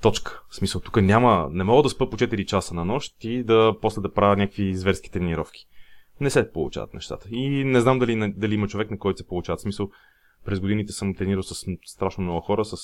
Точка. 0.00 0.42
В 0.50 0.56
смисъл, 0.56 0.80
тук 0.80 0.96
няма, 1.02 1.48
не 1.50 1.64
мога 1.64 1.82
да 1.82 1.88
спа 1.88 2.10
по 2.10 2.16
4 2.16 2.44
часа 2.44 2.74
на 2.74 2.84
нощ 2.84 3.14
и 3.20 3.44
да 3.44 3.74
после 3.82 4.02
да 4.02 4.12
правя 4.12 4.36
някакви 4.36 4.74
зверски 4.74 5.10
тренировки. 5.10 5.66
Не 6.20 6.30
се 6.30 6.52
получават 6.52 6.94
нещата. 6.94 7.28
И 7.30 7.64
не 7.64 7.80
знам 7.80 7.98
дали, 7.98 8.32
дали 8.36 8.54
има 8.54 8.68
човек, 8.68 8.90
на 8.90 8.98
който 8.98 9.18
се 9.18 9.26
получават. 9.26 9.60
Смисъл, 9.60 9.90
през 10.44 10.60
годините 10.60 10.92
съм 10.92 11.14
тренирал 11.14 11.42
с 11.42 11.66
страшно 11.86 12.24
много 12.24 12.40
хора, 12.40 12.64
с, 12.64 12.76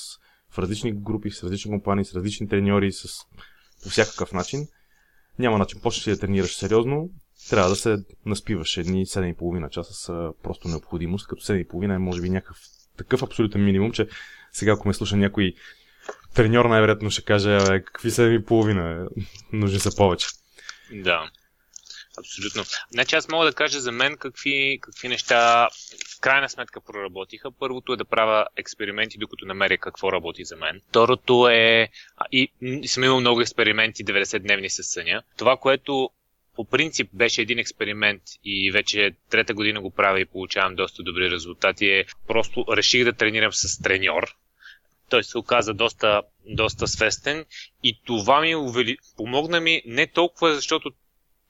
в 0.50 0.58
различни 0.58 0.92
групи, 0.92 1.30
с 1.30 1.42
различни 1.44 1.70
компании, 1.70 2.04
с 2.04 2.14
различни 2.14 2.48
треньори, 2.48 2.92
с 2.92 3.08
по 3.82 3.88
всякакъв 3.88 4.32
начин. 4.32 4.66
Няма 5.38 5.58
начин. 5.58 5.80
Почнеш 5.80 6.06
ли 6.06 6.12
да 6.12 6.18
тренираш 6.18 6.56
сериозно, 6.56 7.10
трябва 7.50 7.70
да 7.70 7.76
се 7.76 7.96
наспиваш. 8.26 8.76
Едни 8.76 9.06
7,5 9.06 9.68
часа 9.68 9.94
са 9.94 10.32
просто 10.42 10.68
необходимост, 10.68 11.28
като 11.28 11.42
7,5 11.42 11.94
е 11.94 11.98
може 11.98 12.22
би 12.22 12.30
някакъв 12.30 12.58
такъв 12.96 13.22
абсолютен 13.22 13.64
минимум, 13.64 13.92
че 13.92 14.08
сега 14.52 14.72
ако 14.72 14.88
ме 14.88 14.94
слуша 14.94 15.16
някой 15.16 15.54
треньор 16.34 16.64
най-вероятно 16.64 17.10
ще 17.10 17.22
каже, 17.22 17.58
какви 17.86 18.10
7,5, 18.10 19.08
нужни 19.52 19.78
са 19.78 19.96
повече. 19.96 20.26
Да. 20.92 21.30
Абсолютно. 22.18 22.64
Значи 22.90 23.16
аз 23.16 23.28
мога 23.28 23.44
да 23.44 23.52
кажа 23.52 23.80
за 23.80 23.92
мен 23.92 24.16
какви, 24.16 24.78
какви 24.82 25.08
неща 25.08 25.68
в 26.16 26.20
крайна 26.20 26.48
сметка 26.48 26.80
проработиха. 26.80 27.50
Първото 27.50 27.92
е 27.92 27.96
да 27.96 28.04
правя 28.04 28.46
експерименти, 28.56 29.18
докато 29.18 29.46
намеря 29.46 29.78
какво 29.78 30.12
работи 30.12 30.44
за 30.44 30.56
мен. 30.56 30.80
Второто 30.88 31.48
е... 31.48 31.88
И, 32.32 32.48
и 32.62 32.88
съм 32.88 33.04
имал 33.04 33.20
много 33.20 33.40
експерименти 33.40 34.04
90-дневни 34.04 34.68
с 34.68 34.82
съня. 34.82 35.22
Това, 35.36 35.56
което 35.56 36.10
по 36.56 36.64
принцип 36.64 37.08
беше 37.12 37.42
един 37.42 37.58
експеримент 37.58 38.22
и 38.44 38.70
вече 38.70 39.14
трета 39.30 39.54
година 39.54 39.80
го 39.80 39.90
правя 39.90 40.20
и 40.20 40.24
получавам 40.24 40.74
доста 40.74 41.02
добри 41.02 41.30
резултати, 41.30 41.86
е 41.86 42.04
просто 42.26 42.64
реших 42.76 43.04
да 43.04 43.12
тренирам 43.12 43.52
с 43.52 43.82
треньор. 43.82 44.36
Той 45.10 45.24
се 45.24 45.38
оказа 45.38 45.74
доста, 45.74 46.22
доста 46.46 46.86
свестен 46.86 47.44
и 47.82 48.00
това 48.04 48.40
ми 48.40 48.54
увели... 48.54 48.96
помогна 49.16 49.60
ми 49.60 49.82
не 49.86 50.06
толкова, 50.06 50.54
защото 50.54 50.92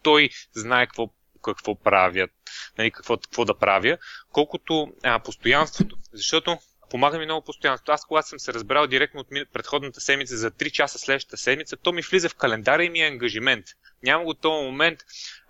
той 0.05 0.31
знае 0.55 0.87
какво, 0.87 1.09
какво 1.45 1.75
правят, 1.75 2.31
нали, 2.79 2.91
какво, 2.91 3.17
какво 3.17 3.45
да 3.45 3.59
правя, 3.59 3.99
колкото 4.33 4.93
а, 5.03 5.19
постоянството. 5.19 5.97
Защото 6.13 6.59
помага 6.91 7.19
ми 7.19 7.25
много 7.25 7.45
постоянството. 7.45 7.93
Аз, 7.93 8.05
когато 8.05 8.29
съм 8.29 8.39
се 8.39 8.53
разбрал 8.53 8.87
директно 8.87 9.21
от 9.21 9.29
предходната 9.53 10.01
седмица 10.01 10.37
за 10.37 10.51
3 10.51 10.71
часа 10.71 10.99
следващата 10.99 11.37
седмица, 11.37 11.77
то 11.77 11.93
ми 11.93 12.03
влиза 12.03 12.29
в 12.29 12.35
календара 12.35 12.85
и 12.85 12.91
ми 12.91 13.01
е 13.01 13.07
ангажимент. 13.07 13.65
Няма 14.03 14.25
го 14.25 14.35
този 14.35 14.65
момент, 14.65 14.99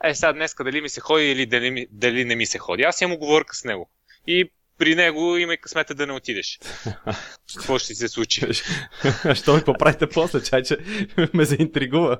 е 0.05 0.15
сега 0.15 0.33
днеска 0.33 0.65
дали 0.65 0.81
ми 0.81 0.89
се 0.89 1.01
ходи 1.01 1.31
или 1.31 1.47
дали, 1.47 1.87
дали 1.91 2.25
не 2.25 2.37
ми 2.37 2.47
се 2.47 2.59
ходи. 2.59 2.83
Аз 2.83 3.01
имам 3.01 3.13
оговорка 3.13 3.57
с 3.57 3.65
него. 3.65 3.91
И 4.27 4.51
при 4.79 4.95
него 4.95 5.37
има 5.37 5.55
и 5.55 5.61
късмета 5.61 5.95
да 5.95 6.07
не 6.07 6.13
отидеш. 6.13 6.59
Какво 7.57 7.79
ще 7.79 7.95
се 7.95 8.09
случи? 8.09 8.47
Що 9.35 9.57
ми 9.57 9.65
поправите 9.65 10.09
после, 10.09 10.43
чай, 10.43 10.63
че 10.63 10.79
ме 11.35 11.45
заинтригува. 11.45 12.19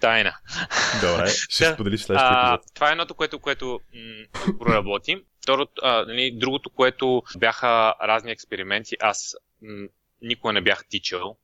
Тайна. 0.00 0.36
Добре, 1.00 1.28
ще 1.28 1.64
да. 1.64 1.74
споделиш 1.74 2.00
следващия 2.00 2.54
епизод. 2.54 2.74
Това 2.74 2.88
е 2.88 2.92
едното, 2.92 3.14
което, 3.14 3.38
което 3.38 3.80
м- 3.94 4.58
проработи. 4.58 5.24
Второто, 5.42 5.72
а, 5.82 6.04
нали, 6.04 6.38
другото, 6.38 6.70
което 6.70 7.22
бяха 7.36 7.94
разни 8.02 8.32
експерименти. 8.32 8.96
Аз 9.00 9.36
м- 9.62 9.88
никога 10.22 10.52
не 10.52 10.60
бях 10.60 10.84
тичал. 10.88 11.36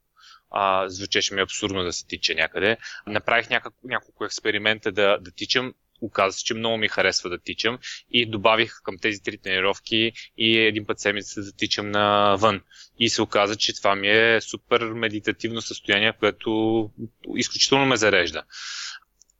А, 0.50 0.88
звучеше 0.88 1.34
ми 1.34 1.40
абсурдно 1.40 1.84
да 1.84 1.92
се 1.92 2.06
тича 2.06 2.34
някъде. 2.34 2.76
Направих 3.06 3.50
някак, 3.50 3.74
няколко 3.84 4.24
експеримента 4.24 4.92
да, 4.92 5.18
да 5.20 5.30
тичам 5.30 5.74
оказа 6.02 6.38
се, 6.38 6.44
че 6.44 6.54
много 6.54 6.76
ми 6.76 6.88
харесва 6.88 7.30
да 7.30 7.38
тичам 7.38 7.78
и 8.10 8.26
добавих 8.26 8.74
към 8.82 8.98
тези 8.98 9.22
три 9.22 9.38
тренировки 9.38 10.12
и 10.38 10.58
един 10.58 10.86
път 10.86 11.00
седмица 11.00 11.42
да 11.42 11.52
тичам 11.52 11.90
навън. 11.90 12.60
И 12.98 13.08
се 13.08 13.22
оказа, 13.22 13.56
че 13.56 13.76
това 13.76 13.96
ми 13.96 14.08
е 14.08 14.40
супер 14.40 14.80
медитативно 14.80 15.62
състояние, 15.62 16.12
което 16.18 16.90
изключително 17.36 17.86
ме 17.86 17.96
зарежда. 17.96 18.42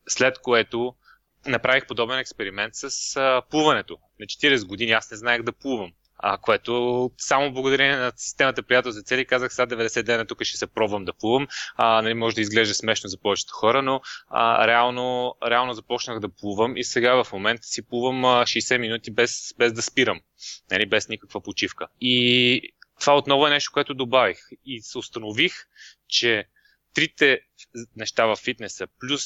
След 0.09 0.38
което 0.38 0.94
направих 1.46 1.87
подобен 1.87 2.18
експеримент 2.18 2.75
с 2.75 3.42
плуването. 3.51 3.98
На 4.20 4.27
40 4.27 4.66
години 4.66 4.92
аз 4.92 5.11
не 5.11 5.16
знаех 5.16 5.42
да 5.42 5.53
плувам. 5.53 5.92
А, 6.24 6.38
което 6.38 7.11
само 7.18 7.52
благодарение 7.52 7.96
на 7.96 8.12
системата 8.16 8.62
приятел 8.62 8.90
за 8.90 9.02
цели 9.02 9.26
казах 9.26 9.54
сега 9.54 9.66
90 9.66 10.02
дена 10.02 10.26
тук 10.26 10.42
ще 10.42 10.56
се 10.56 10.66
пробвам 10.66 11.04
да 11.04 11.12
плувам. 11.12 11.48
А, 11.76 12.02
нали, 12.02 12.14
може 12.14 12.35
да 12.35 12.40
изглежда 12.40 12.74
смешно 12.74 13.08
за 13.08 13.18
повечето 13.18 13.54
хора, 13.54 13.82
но 13.82 14.00
а, 14.28 14.66
реално, 14.66 15.35
реално 15.46 15.72
започнах 15.72 16.20
да 16.20 16.28
плувам 16.28 16.76
и 16.76 16.85
сега 16.85 17.24
в 17.24 17.32
момента 17.32 17.66
си 17.66 17.87
плувам 17.87 18.24
а, 18.24 18.42
60 18.42 18.78
минути 18.78 19.11
без, 19.11 19.54
без 19.58 19.72
да 19.72 19.82
спирам, 19.82 20.20
нали, 20.70 20.87
без 20.87 21.08
никаква 21.08 21.40
почивка. 21.40 21.87
И 22.00 22.72
това 23.00 23.16
отново 23.16 23.46
е 23.46 23.50
нещо, 23.50 23.70
което 23.72 23.94
добавих. 23.94 24.38
И 24.66 24.82
се 24.82 24.98
установих, 24.98 25.52
че 26.08 26.44
трите 26.94 27.40
неща 27.96 28.26
в 28.26 28.37
фитнеса 28.37 28.87
плюс 29.00 29.24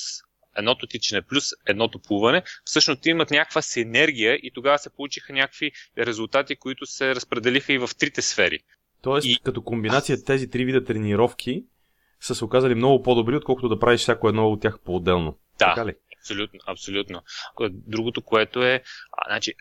едното 0.57 0.87
тичане 0.87 1.23
плюс 1.23 1.45
едното 1.67 1.99
плуване, 1.99 2.43
всъщност 2.65 3.07
имат 3.07 3.31
някаква 3.31 3.63
синергия 3.63 4.35
и 4.35 4.51
тогава 4.55 4.79
се 4.79 4.91
получиха 4.91 5.33
някакви 5.33 5.73
резултати, 5.99 6.57
които 6.57 6.87
се 6.87 7.15
разпределиха 7.15 7.73
и 7.73 7.79
в 7.79 7.91
трите 7.99 8.23
сфери. 8.23 8.59
Тоест, 9.03 9.27
и... 9.27 9.39
като 9.45 9.63
комбинация 9.63 10.25
тези 10.25 10.51
три 10.51 10.65
вида 10.65 10.85
тренировки 10.85 11.65
са 12.21 12.35
се 12.35 12.45
оказали 12.45 12.75
много 12.75 13.03
по-добри, 13.03 13.37
отколкото 13.37 13.69
да 13.69 13.79
правиш 13.79 14.01
всяко 14.01 14.29
едно 14.29 14.49
от 14.49 14.61
тях 14.61 14.79
по-отделно. 14.85 15.39
Да, 15.59 15.75
така 15.75 15.87
ли? 15.87 15.95
абсолютно, 16.27 16.61
абсолютно. 16.67 17.23
Другото, 17.71 18.23
което 18.23 18.63
е, 18.63 18.83
а, 19.13 19.31
значи, 19.31 19.55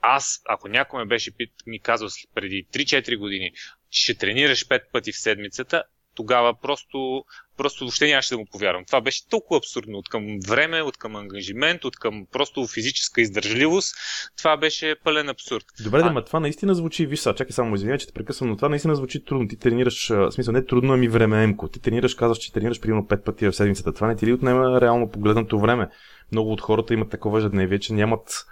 аз, 0.00 0.42
ако 0.48 0.68
някой 0.68 1.00
ме 1.00 1.08
беше 1.08 1.36
пит, 1.36 1.50
ми 1.66 1.80
казал 1.80 2.08
преди 2.34 2.66
3-4 2.72 3.18
години, 3.18 3.52
ще 3.90 4.14
тренираш 4.14 4.68
5 4.68 4.80
пъти 4.92 5.12
в 5.12 5.18
седмицата, 5.18 5.84
тогава 6.16 6.54
просто, 6.62 7.24
просто 7.56 7.84
въобще 7.84 8.06
нямаше 8.06 8.34
да 8.34 8.38
му 8.38 8.46
повярвам. 8.52 8.84
Това 8.84 9.00
беше 9.00 9.28
толкова 9.28 9.58
абсурдно. 9.58 9.98
От 9.98 10.08
към 10.08 10.38
време, 10.48 10.82
от 10.82 10.96
към 10.96 11.16
ангажимент, 11.16 11.84
от 11.84 11.96
към 11.96 12.26
просто 12.32 12.66
физическа 12.66 13.20
издържливост. 13.20 13.94
Това 14.38 14.56
беше 14.56 14.96
пълен 15.04 15.28
абсурд. 15.28 15.64
Добре, 15.84 16.00
а... 16.04 16.12
да, 16.12 16.24
това 16.24 16.40
наистина 16.40 16.74
звучи, 16.74 17.06
виж 17.06 17.20
са, 17.20 17.34
чакай 17.34 17.52
само 17.52 17.74
извинявай, 17.74 17.98
че 17.98 18.06
те 18.06 18.12
прекъсвам, 18.12 18.48
но 18.48 18.56
това 18.56 18.68
наистина 18.68 18.96
звучи 18.96 19.24
трудно. 19.24 19.48
Ти 19.48 19.56
тренираш, 19.56 20.08
в 20.08 20.32
смисъл 20.32 20.52
не 20.52 20.64
трудно, 20.64 20.92
ами 20.92 21.08
времеемко. 21.08 21.68
Ти 21.68 21.80
тренираш, 21.80 22.14
казваш, 22.14 22.38
че 22.38 22.52
тренираш 22.52 22.80
примерно 22.80 23.06
5 23.06 23.24
пъти 23.24 23.46
в 23.48 23.52
седмицата. 23.52 23.92
Това 23.92 24.06
не 24.06 24.16
ти 24.16 24.26
ли 24.26 24.32
отнема 24.32 24.80
реално 24.80 25.10
погледнато 25.10 25.58
време? 25.58 25.88
Много 26.32 26.52
от 26.52 26.60
хората 26.60 26.94
имат 26.94 27.10
такова 27.10 27.38
ежедневие, 27.38 27.78
че 27.78 27.92
нямат 27.92 28.46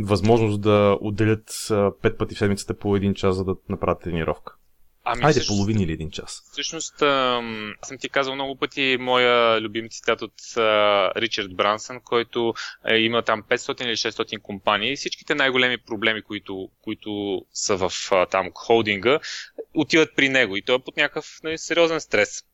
възможност 0.00 0.60
да 0.60 0.98
отделят 1.00 1.48
5 1.50 2.16
пъти 2.16 2.34
в 2.34 2.38
седмицата 2.38 2.78
по 2.78 2.96
един 2.96 3.14
час, 3.14 3.36
за 3.36 3.44
да 3.44 3.56
направят 3.68 4.00
тренировка. 4.00 4.57
Ами, 5.10 5.24
Айде, 5.24 5.32
всъщност, 5.32 5.58
половин 5.58 5.80
или 5.80 5.92
един 5.92 6.10
час. 6.10 6.42
Всъщност, 6.52 7.02
аз 7.02 7.88
съм 7.88 7.98
ти 7.98 8.08
казал 8.08 8.34
много 8.34 8.56
пъти 8.56 8.96
моя 9.00 9.60
любим 9.60 9.88
цитат 9.90 10.22
от 10.22 10.56
а, 10.56 11.10
Ричард 11.16 11.56
Брансън, 11.56 12.00
който 12.00 12.54
е, 12.88 12.96
има 12.96 13.22
там 13.22 13.42
500 13.42 13.84
или 13.84 13.96
600 13.96 14.40
компании 14.40 14.96
всичките 14.96 15.34
най-големи 15.34 15.78
проблеми, 15.78 16.22
които, 16.22 16.68
които 16.82 17.42
са 17.52 17.76
в 17.76 17.92
а, 18.10 18.26
там 18.26 18.50
холдинга, 18.54 19.20
отиват 19.74 20.16
при 20.16 20.28
него 20.28 20.56
и 20.56 20.62
той 20.62 20.76
е 20.76 20.82
под 20.84 20.96
някакъв 20.96 21.26
нали, 21.42 21.58
сериозен 21.58 22.00
стрес. 22.00 22.44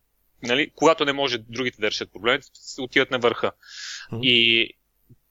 Нали? 0.42 0.70
Когато 0.74 1.04
не 1.04 1.12
може 1.12 1.38
другите 1.38 1.80
да 1.80 1.86
решат 1.86 2.12
проблемите, 2.12 2.48
отиват 2.78 3.10
на 3.10 3.18
върха. 3.18 3.52
Mm-hmm. 4.12 4.20
И 4.22 4.70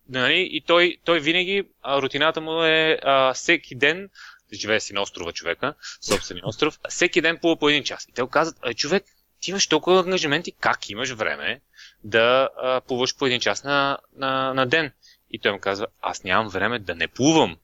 Нали? 0.09 0.49
И 0.51 0.61
той, 0.61 0.97
той 1.05 1.19
винаги, 1.19 1.63
а, 1.81 2.01
рутината 2.01 2.41
му 2.41 2.63
е 2.63 2.99
а, 3.03 3.33
всеки 3.33 3.75
ден 3.75 4.09
живее 4.53 4.79
си 4.79 4.93
на 4.93 5.01
острова 5.01 5.31
човека, 5.31 5.73
собствения 6.01 6.47
остров, 6.47 6.79
всеки 6.89 7.21
ден 7.21 7.37
плува 7.37 7.59
по 7.59 7.69
един 7.69 7.83
час. 7.83 8.05
И 8.09 8.13
те 8.13 8.21
казват, 8.31 8.57
а 8.61 8.73
човек, 8.73 9.03
ти 9.43 9.51
имаш 9.51 9.67
толкова 9.67 9.99
ангажименти, 9.99 10.51
как 10.51 10.89
имаш 10.89 11.11
време 11.11 11.61
да 12.03 12.49
а, 12.57 12.81
плуваш 12.81 13.17
по 13.17 13.25
един 13.25 13.39
час 13.39 13.63
на, 13.63 13.97
на, 14.15 14.53
на 14.53 14.65
ден? 14.65 14.91
И 15.31 15.39
той 15.39 15.51
му 15.51 15.59
казва, 15.59 15.87
аз 16.01 16.23
нямам 16.23 16.49
време 16.49 16.79
да 16.79 16.95
не 16.95 17.07
плувам. 17.07 17.57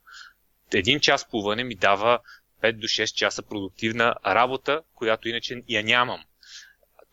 Един 0.74 1.00
час 1.00 1.30
плуване 1.30 1.64
ми 1.64 1.76
дава 1.76 2.20
5 2.64 2.72
до 2.72 2.88
6 2.88 3.16
часа 3.16 3.44
продуктивна 3.44 4.16
работа, 4.26 4.82
която 4.96 5.30
иначе 5.30 5.64
я 5.70 5.84
нямам. 5.84 6.24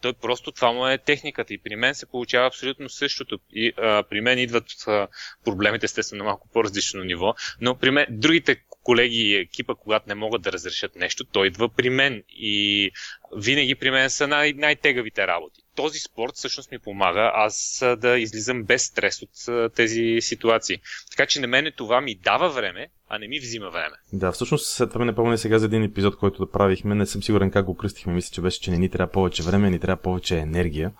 Той 0.00 0.12
просто 0.12 0.52
това 0.52 0.72
му 0.72 0.86
е 0.86 0.98
техниката 0.98 1.54
и 1.54 1.58
при 1.58 1.76
мен 1.76 1.94
се 1.94 2.06
получава 2.06 2.46
абсолютно 2.46 2.88
същото. 2.88 3.38
И 3.50 3.72
а, 3.76 4.02
при 4.02 4.20
мен 4.20 4.38
идват 4.38 4.64
а, 4.86 5.08
проблемите, 5.44 5.86
естествено, 5.86 6.18
на 6.18 6.24
малко 6.24 6.48
по-различно 6.48 7.04
ниво, 7.04 7.34
но 7.60 7.78
при 7.78 7.90
мен 7.90 8.06
другите 8.10 8.62
колеги 8.86 9.16
и 9.16 9.36
екипа, 9.36 9.74
когато 9.74 10.08
не 10.08 10.14
могат 10.14 10.42
да 10.42 10.52
разрешат 10.52 10.96
нещо, 10.96 11.24
той 11.24 11.46
идва 11.46 11.68
при 11.68 11.90
мен 11.90 12.22
и 12.28 12.90
винаги 13.36 13.74
при 13.74 13.90
мен 13.90 14.10
са 14.10 14.28
най- 14.28 14.52
най-тегавите 14.52 15.26
работи. 15.26 15.60
Този 15.74 15.98
спорт 15.98 16.32
всъщност 16.34 16.70
ми 16.70 16.78
помага 16.78 17.30
аз 17.34 17.84
да 17.98 18.18
излизам 18.18 18.64
без 18.64 18.82
стрес 18.82 19.22
от 19.22 19.74
тези 19.74 20.18
ситуации. 20.20 20.78
Така 21.10 21.26
че 21.26 21.40
на 21.40 21.46
мене 21.46 21.70
това 21.70 22.00
ми 22.00 22.14
дава 22.14 22.50
време, 22.50 22.88
а 23.08 23.18
не 23.18 23.28
ми 23.28 23.38
взима 23.38 23.70
време. 23.70 23.96
Да, 24.12 24.32
всъщност 24.32 24.66
след 24.76 24.88
това 24.88 24.98
ме 24.98 25.04
напомня 25.04 25.38
сега 25.38 25.58
за 25.58 25.66
един 25.66 25.82
епизод, 25.82 26.16
който 26.16 26.44
да 26.44 26.50
правихме. 26.50 26.94
Не 26.94 27.06
съм 27.06 27.22
сигурен 27.22 27.50
как 27.50 27.64
го 27.64 27.76
кръстихме. 27.76 28.12
Мисля, 28.12 28.34
че 28.34 28.40
беше, 28.40 28.60
че 28.60 28.70
не 28.70 28.78
ни 28.78 28.88
трябва 28.88 29.12
повече 29.12 29.42
време, 29.42 29.70
ни 29.70 29.80
трябва 29.80 30.02
повече 30.02 30.36
енергия. 30.36 30.92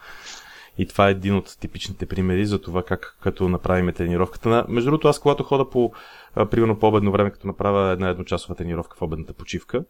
И 0.79 0.87
това 0.87 1.09
е 1.09 1.11
един 1.11 1.35
от 1.35 1.57
типичните 1.61 2.07
примери 2.07 2.47
за 2.47 2.61
това 2.61 2.83
как 2.83 3.17
като 3.23 3.49
направим 3.49 3.95
тренировката. 3.95 4.65
Между 4.69 4.91
другото, 4.91 5.09
аз 5.09 5.19
когато 5.19 5.43
хода 5.43 5.71
по, 5.71 5.93
примерно 6.51 6.79
по 6.79 6.89
обедно 6.89 7.13
време, 7.13 7.31
като 7.31 7.47
направя 7.47 7.93
една 7.93 8.09
едночасова 8.09 8.55
тренировка 8.55 8.97
в 8.97 9.03
обедната 9.03 9.33
почивка, 9.33 9.85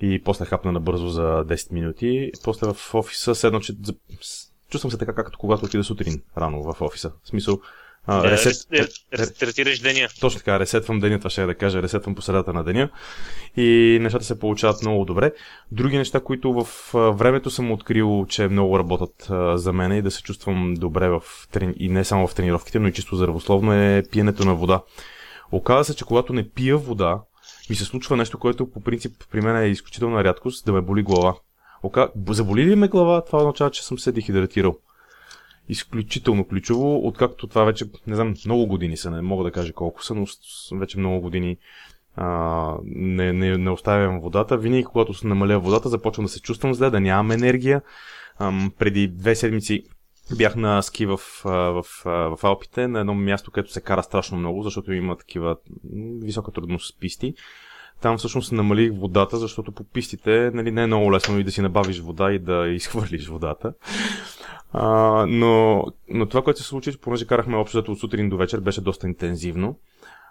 и 0.00 0.22
после 0.24 0.44
хапна 0.44 0.72
набързо 0.72 1.08
за 1.08 1.22
10 1.22 1.72
минути, 1.72 2.30
после 2.44 2.72
в 2.72 2.94
офиса 2.94 3.34
седна, 3.34 3.60
че 3.60 3.76
чувствам 4.70 4.90
се 4.90 4.98
така, 4.98 5.14
както 5.14 5.38
когато 5.38 5.64
отида 5.64 5.84
сутрин 5.84 6.22
рано 6.36 6.62
в 6.62 6.82
офиса. 6.82 7.12
В 7.22 7.28
смисъл, 7.28 7.60
а, 8.06 8.22
да, 8.22 8.30
ресет, 8.30 8.68
рестартираш 9.12 9.78
деня. 9.78 10.08
Точно 10.20 10.38
така, 10.38 10.60
ресетвам 10.60 11.00
деня, 11.00 11.18
това 11.18 11.30
ще 11.30 11.46
да 11.46 11.54
кажа, 11.54 11.82
ресетвам 11.82 12.14
по 12.14 12.22
средата 12.22 12.52
на 12.52 12.64
деня 12.64 12.88
и 13.56 13.98
нещата 14.00 14.24
се 14.24 14.38
получават 14.38 14.82
много 14.82 15.04
добре. 15.04 15.32
Други 15.72 15.98
неща, 15.98 16.20
които 16.20 16.52
в 16.52 16.68
времето 17.16 17.50
съм 17.50 17.72
открил, 17.72 18.26
че 18.28 18.48
много 18.48 18.78
работят 18.78 19.30
за 19.60 19.72
мен 19.72 19.92
и 19.92 20.02
да 20.02 20.10
се 20.10 20.22
чувствам 20.22 20.74
добре 20.74 21.08
в 21.08 21.22
трени... 21.52 21.74
и 21.76 21.88
не 21.88 22.04
само 22.04 22.26
в 22.26 22.34
тренировките, 22.34 22.78
но 22.78 22.88
и 22.88 22.92
чисто 22.92 23.16
здравословно 23.16 23.72
е 23.72 24.02
пиенето 24.10 24.44
на 24.44 24.54
вода. 24.54 24.82
Оказва 25.52 25.84
се, 25.84 25.96
че 25.96 26.04
когато 26.04 26.32
не 26.32 26.50
пия 26.50 26.76
вода, 26.76 27.20
ми 27.70 27.76
се 27.76 27.84
случва 27.84 28.16
нещо, 28.16 28.38
което 28.38 28.70
по 28.70 28.80
принцип 28.80 29.12
при 29.30 29.40
мен 29.40 29.56
е 29.56 29.66
изключителна 29.66 30.24
рядкост, 30.24 30.66
да 30.66 30.72
ме 30.72 30.80
боли 30.80 31.02
глава. 31.02 31.34
Ока... 31.82 32.08
Заболи 32.28 32.64
ли 32.64 32.76
ме 32.76 32.88
глава, 32.88 33.24
това 33.24 33.38
означава, 33.38 33.70
че 33.70 33.84
съм 33.84 33.98
се 33.98 34.12
дехидратирал 34.12 34.78
изключително 35.68 36.44
ключово, 36.44 37.06
откакто 37.08 37.46
това 37.46 37.64
вече, 37.64 37.84
не 38.06 38.14
знам, 38.14 38.34
много 38.46 38.66
години 38.66 38.96
са, 38.96 39.10
не 39.10 39.22
мога 39.22 39.44
да 39.44 39.50
кажа 39.50 39.72
колко 39.72 40.04
са, 40.04 40.14
но 40.14 40.26
вече 40.72 40.98
много 40.98 41.20
години 41.20 41.56
а, 42.16 42.74
не, 42.84 43.32
не, 43.32 43.58
не 43.58 43.70
оставям 43.70 44.20
водата. 44.20 44.56
Винаги, 44.56 44.84
когато 44.84 45.14
се 45.14 45.26
намаля 45.26 45.58
водата, 45.58 45.88
започвам 45.88 46.26
да 46.26 46.32
се 46.32 46.40
чувствам 46.40 46.74
зле, 46.74 46.90
да 46.90 47.00
нямам 47.00 47.30
енергия. 47.30 47.82
Ам, 48.38 48.72
преди 48.78 49.08
две 49.08 49.34
седмици 49.34 49.82
бях 50.36 50.56
на 50.56 50.82
ски 50.82 51.06
в, 51.06 51.16
в, 51.44 51.84
в, 52.04 52.36
в 52.36 52.38
Алпите, 52.42 52.88
на 52.88 53.00
едно 53.00 53.14
място, 53.14 53.50
където 53.50 53.72
се 53.72 53.80
кара 53.80 54.02
страшно 54.02 54.38
много, 54.38 54.62
защото 54.62 54.92
има 54.92 55.16
такива 55.16 55.56
висока 56.22 56.52
трудност 56.52 56.94
с 56.94 56.98
писти. 56.98 57.34
Там 58.00 58.18
всъщност 58.18 58.52
намалих 58.52 58.92
водата, 58.92 59.36
защото 59.36 59.72
по 59.72 59.84
пистите 59.84 60.50
нали, 60.54 60.70
не 60.70 60.82
е 60.82 60.86
много 60.86 61.12
лесно 61.12 61.38
и 61.38 61.44
да 61.44 61.52
си 61.52 61.60
набавиш 61.60 62.00
вода 62.00 62.32
и 62.32 62.38
да 62.38 62.68
изхвърлиш 62.74 63.28
водата. 63.28 63.72
А, 64.78 65.26
но, 65.28 65.84
но 66.08 66.26
това, 66.26 66.42
което 66.42 66.60
се 66.60 66.68
случи, 66.68 66.98
понеже 67.00 67.26
карахме 67.26 67.56
общо 67.56 67.78
от 67.88 67.98
сутрин 67.98 68.28
до 68.28 68.36
вечер, 68.36 68.60
беше 68.60 68.80
доста 68.80 69.06
интензивно. 69.06 69.78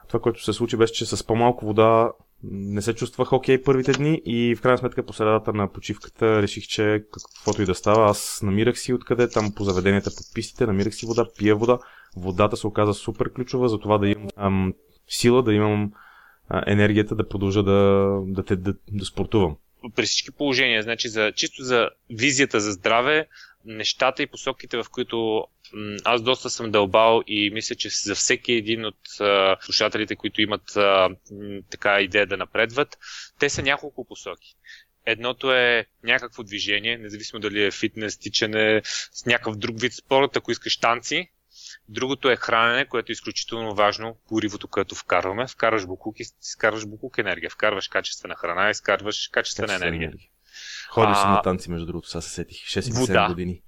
Това, 0.08 0.20
което 0.20 0.44
се 0.44 0.54
случи, 0.54 0.78
беше, 0.78 0.94
че 0.94 1.06
с 1.06 1.24
по-малко 1.24 1.66
вода 1.66 2.12
не 2.44 2.82
се 2.82 2.94
чувствах 2.94 3.34
окей 3.34 3.58
okay 3.58 3.64
първите 3.64 3.92
дни 3.92 4.22
и 4.26 4.56
в 4.56 4.62
крайна 4.62 4.78
сметка 4.78 5.06
по 5.06 5.14
средата 5.14 5.54
на 5.54 5.72
почивката 5.72 6.42
реших, 6.42 6.64
че 6.64 7.04
каквото 7.12 7.62
и 7.62 7.66
да 7.66 7.76
става, 7.76 8.10
аз 8.10 8.40
намирах 8.44 8.80
си 8.80 8.94
откъде, 8.94 9.30
там 9.30 9.54
по 9.56 9.64
заведенията, 9.64 10.10
по 10.10 10.34
пистите, 10.34 10.66
намирах 10.66 10.96
си 10.96 11.06
вода, 11.06 11.26
пия 11.38 11.56
вода. 11.56 11.80
Водата 12.18 12.58
се 12.58 12.68
оказа 12.68 12.94
супер 12.94 13.34
ключова 13.34 13.70
за 13.70 13.80
това 13.80 13.98
да 13.98 14.08
имам 14.08 14.28
ам, 14.38 14.74
сила, 15.08 15.44
да 15.44 15.54
имам 15.54 15.92
а, 16.50 16.64
енергията 16.68 17.16
да 17.16 17.28
продължа 17.28 17.64
да, 17.64 18.10
да, 18.26 18.44
да, 18.44 18.56
да, 18.56 18.74
да 18.92 19.06
спортувам. 19.06 19.56
При 19.96 20.06
всички 20.06 20.32
положения, 20.32 20.84
значи 20.84 21.10
за, 21.10 21.32
чисто 21.36 21.64
за 21.64 21.90
визията 22.10 22.60
за 22.60 22.72
здраве, 22.72 23.28
нещата 23.66 24.24
и 24.24 24.28
посоките, 24.28 24.78
в 24.78 24.86
които 24.92 25.48
аз 26.04 26.22
доста 26.22 26.50
съм 26.50 26.72
дълбал 26.72 27.24
и 27.28 27.50
мисля, 27.54 27.76
че 27.76 27.90
за 27.90 28.16
всеки 28.16 28.54
един 28.54 28.86
от 28.86 29.20
а, 29.20 29.58
слушателите, 29.62 30.16
които 30.16 30.42
имат 30.42 30.76
а, 30.76 31.10
така 31.70 32.02
идея 32.02 32.28
да 32.28 32.38
напредват, 32.38 32.98
те 33.40 33.50
са 33.50 33.62
няколко 33.62 34.06
посоки. 34.06 34.56
Едното 35.06 35.54
е 35.54 35.86
някакво 36.04 36.44
движение, 36.44 36.98
независимо 36.98 37.40
дали 37.40 37.64
е 37.64 37.72
фитнес, 37.72 38.18
тичане, 38.18 38.82
с 39.12 39.26
някакъв 39.26 39.56
друг 39.56 39.82
вид 39.82 39.94
спорт, 39.94 40.38
ако 40.38 40.52
искаш 40.52 40.78
танци. 40.78 41.32
Другото 41.90 42.30
е 42.30 42.36
хранене, 42.36 42.86
което 42.86 43.12
е 43.12 43.14
изключително 43.14 43.76
важно, 43.76 44.18
горивото, 44.28 44.68
което 44.68 44.96
вкарваме. 44.96 45.48
Вкарваш 45.48 45.86
буклук 45.86 46.20
и 46.20 46.26
изкарваш 46.42 46.86
буклук 46.86 47.18
енергия. 47.18 47.50
Вкарваш 47.50 47.88
качествена 47.88 48.36
храна 48.36 48.68
и 48.68 48.72
изкарваш 48.72 49.28
Качествена 49.28 49.76
енергия. 49.76 50.08
енергия. 50.08 50.30
Ходиш 50.90 51.18
си 51.18 51.24
на 51.24 51.42
танци, 51.42 51.72
между 51.72 51.86
другото, 51.86 52.10
сега 52.10 52.22
се 52.22 52.30
сетих. 52.30 52.58
6-7 52.58 53.28
години. 53.28 53.62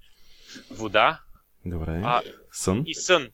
Вода. 0.72 1.22
Добре. 1.66 2.02
А, 2.04 2.22
сън. 2.52 2.84
И 2.86 2.96
сън. 2.96 3.28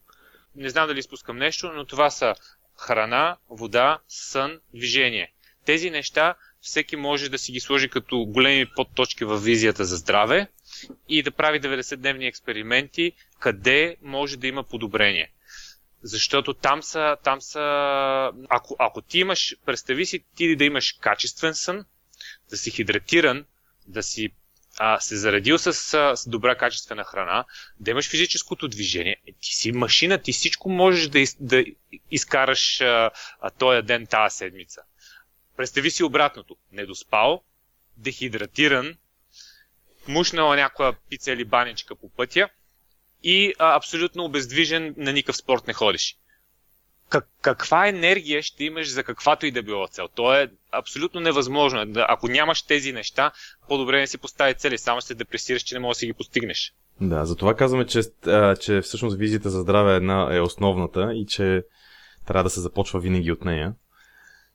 Не 0.56 0.68
знам 0.68 0.88
дали 0.88 0.98
изпускам 0.98 1.36
нещо, 1.36 1.72
но 1.72 1.84
това 1.84 2.10
са 2.10 2.34
храна, 2.76 3.36
вода, 3.50 3.98
сън, 4.08 4.60
движение. 4.74 5.32
Тези 5.64 5.90
неща 5.90 6.34
всеки 6.60 6.96
може 6.96 7.28
да 7.28 7.38
си 7.38 7.52
ги 7.52 7.60
сложи 7.60 7.88
като 7.88 8.18
големи 8.18 8.66
подточки 8.76 9.24
в 9.24 9.38
визията 9.38 9.84
за 9.84 9.96
здраве 9.96 10.48
и 11.08 11.22
да 11.22 11.30
прави 11.30 11.60
90-дневни 11.60 12.28
експерименти, 12.28 13.12
къде 13.40 13.96
може 14.02 14.36
да 14.36 14.46
има 14.46 14.64
подобрение. 14.64 15.32
Защото 16.02 16.54
там 16.54 16.82
са, 16.82 17.16
там 17.24 17.40
са 17.40 17.60
ако, 18.48 18.76
ако 18.78 19.02
ти 19.02 19.18
имаш, 19.18 19.56
представи 19.66 20.06
си 20.06 20.24
ти 20.36 20.56
да 20.56 20.64
имаш 20.64 20.92
качествен 21.00 21.54
сън, 21.54 21.84
да 22.50 22.56
си 22.56 22.70
хидратиран, 22.70 23.44
да 23.86 24.02
си 24.02 24.30
а, 24.78 25.00
се 25.00 25.16
заредил 25.16 25.58
с, 25.58 25.72
с 25.72 26.24
добра 26.26 26.54
качествена 26.54 27.04
храна, 27.04 27.44
да 27.80 27.90
имаш 27.90 28.10
физическото 28.10 28.68
движение, 28.68 29.16
е, 29.26 29.32
ти 29.32 29.54
си 29.54 29.72
машина, 29.72 30.18
ти 30.18 30.32
всичко 30.32 30.68
можеш 30.68 31.08
да, 31.08 31.18
из, 31.18 31.36
да 31.40 31.64
изкараш 32.10 32.80
а, 32.80 33.10
а, 33.40 33.50
този 33.50 33.82
ден, 33.82 34.06
тази 34.06 34.36
седмица. 34.36 34.82
Представи 35.56 35.90
си 35.90 36.04
обратното. 36.04 36.56
Недоспал, 36.72 37.42
дехидратиран, 37.96 38.96
мушнала 40.08 40.56
някоя 40.56 40.92
пица 41.10 41.32
или 41.32 41.44
баничка 41.44 41.96
по 41.96 42.08
пътя 42.08 42.48
и 43.22 43.54
а, 43.58 43.76
абсолютно 43.76 44.24
обездвижен, 44.24 44.94
на 44.96 45.12
никакъв 45.12 45.36
спорт 45.36 45.66
не 45.66 45.72
ходиш 45.72 46.16
как, 47.14 47.28
каква 47.40 47.88
енергия 47.88 48.42
ще 48.42 48.64
имаш 48.64 48.90
за 48.90 49.02
каквато 49.04 49.46
и 49.46 49.50
да 49.50 49.62
било 49.62 49.86
цел. 49.86 50.08
То 50.14 50.34
е 50.34 50.50
абсолютно 50.72 51.20
невъзможно. 51.20 51.86
Ако 51.96 52.28
нямаш 52.28 52.62
тези 52.62 52.92
неща, 52.92 53.32
по-добре 53.68 54.00
не 54.00 54.06
си 54.06 54.18
постави 54.18 54.54
цели, 54.54 54.78
само 54.78 55.00
ще 55.00 55.08
се 55.08 55.14
депресираш, 55.14 55.62
че 55.62 55.74
не 55.74 55.80
можеш 55.80 55.96
да 55.96 56.00
си 56.00 56.06
ги 56.06 56.12
постигнеш. 56.12 56.74
Да, 57.00 57.24
затова 57.24 57.54
казваме, 57.54 57.86
че, 57.86 58.00
а, 58.26 58.56
че 58.56 58.80
всъщност 58.80 59.18
визията 59.18 59.50
за 59.50 59.60
здраве 59.60 59.92
е, 59.92 59.96
една, 59.96 60.36
е 60.36 60.40
основната 60.40 61.10
и 61.14 61.26
че 61.26 61.62
трябва 62.26 62.44
да 62.44 62.50
се 62.50 62.60
започва 62.60 63.00
винаги 63.00 63.32
от 63.32 63.44
нея. 63.44 63.74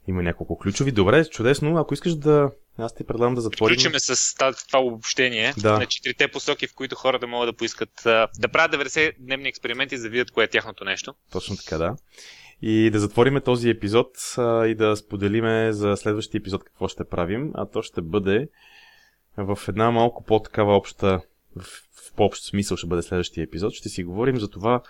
Има 0.07 0.23
няколко 0.23 0.57
ключови. 0.57 0.91
Добре, 0.91 1.25
чудесно. 1.25 1.77
Ако 1.77 1.93
искаш 1.93 2.15
да... 2.15 2.51
Аз 2.77 2.95
ти 2.95 3.03
предлагам 3.03 3.35
да 3.35 3.41
затворим. 3.41 3.75
Включиме 3.75 3.99
с 3.99 4.35
това 4.67 4.79
обобщение 4.79 5.53
да. 5.57 5.79
на 5.79 5.85
четирите 5.85 6.27
посоки, 6.27 6.67
в 6.67 6.73
които 6.75 6.95
хората 6.95 7.27
могат 7.27 7.49
да 7.49 7.57
поискат 7.57 7.89
да 8.39 8.47
правят 8.53 8.71
90 8.71 9.13
дневни 9.19 9.49
експерименти, 9.49 9.97
за 9.97 10.03
да 10.03 10.09
видят 10.09 10.31
кое 10.31 10.43
е 10.43 10.47
тяхното 10.47 10.83
нещо. 10.83 11.13
Точно 11.31 11.57
така, 11.57 11.77
да 11.77 11.95
и 12.61 12.89
да 12.89 12.99
затвориме 12.99 13.41
този 13.41 13.69
епизод 13.69 14.17
а, 14.37 14.67
и 14.67 14.75
да 14.75 14.95
споделиме 14.95 15.73
за 15.73 15.97
следващия 15.97 16.39
епизод 16.39 16.63
какво 16.63 16.87
ще 16.87 17.03
правим, 17.03 17.51
а 17.53 17.65
то 17.65 17.81
ще 17.81 18.01
бъде 18.01 18.49
в 19.37 19.59
една 19.67 19.91
малко 19.91 20.23
по-такава 20.23 20.77
обща, 20.77 21.21
в, 21.55 21.63
в 21.93 22.13
по-общ 22.15 22.43
смисъл 22.43 22.77
ще 22.77 22.87
бъде 22.87 23.01
следващия 23.01 23.43
епизод. 23.43 23.73
Ще 23.73 23.89
си 23.89 24.03
говорим 24.03 24.37
за 24.37 24.49
това, 24.49 24.81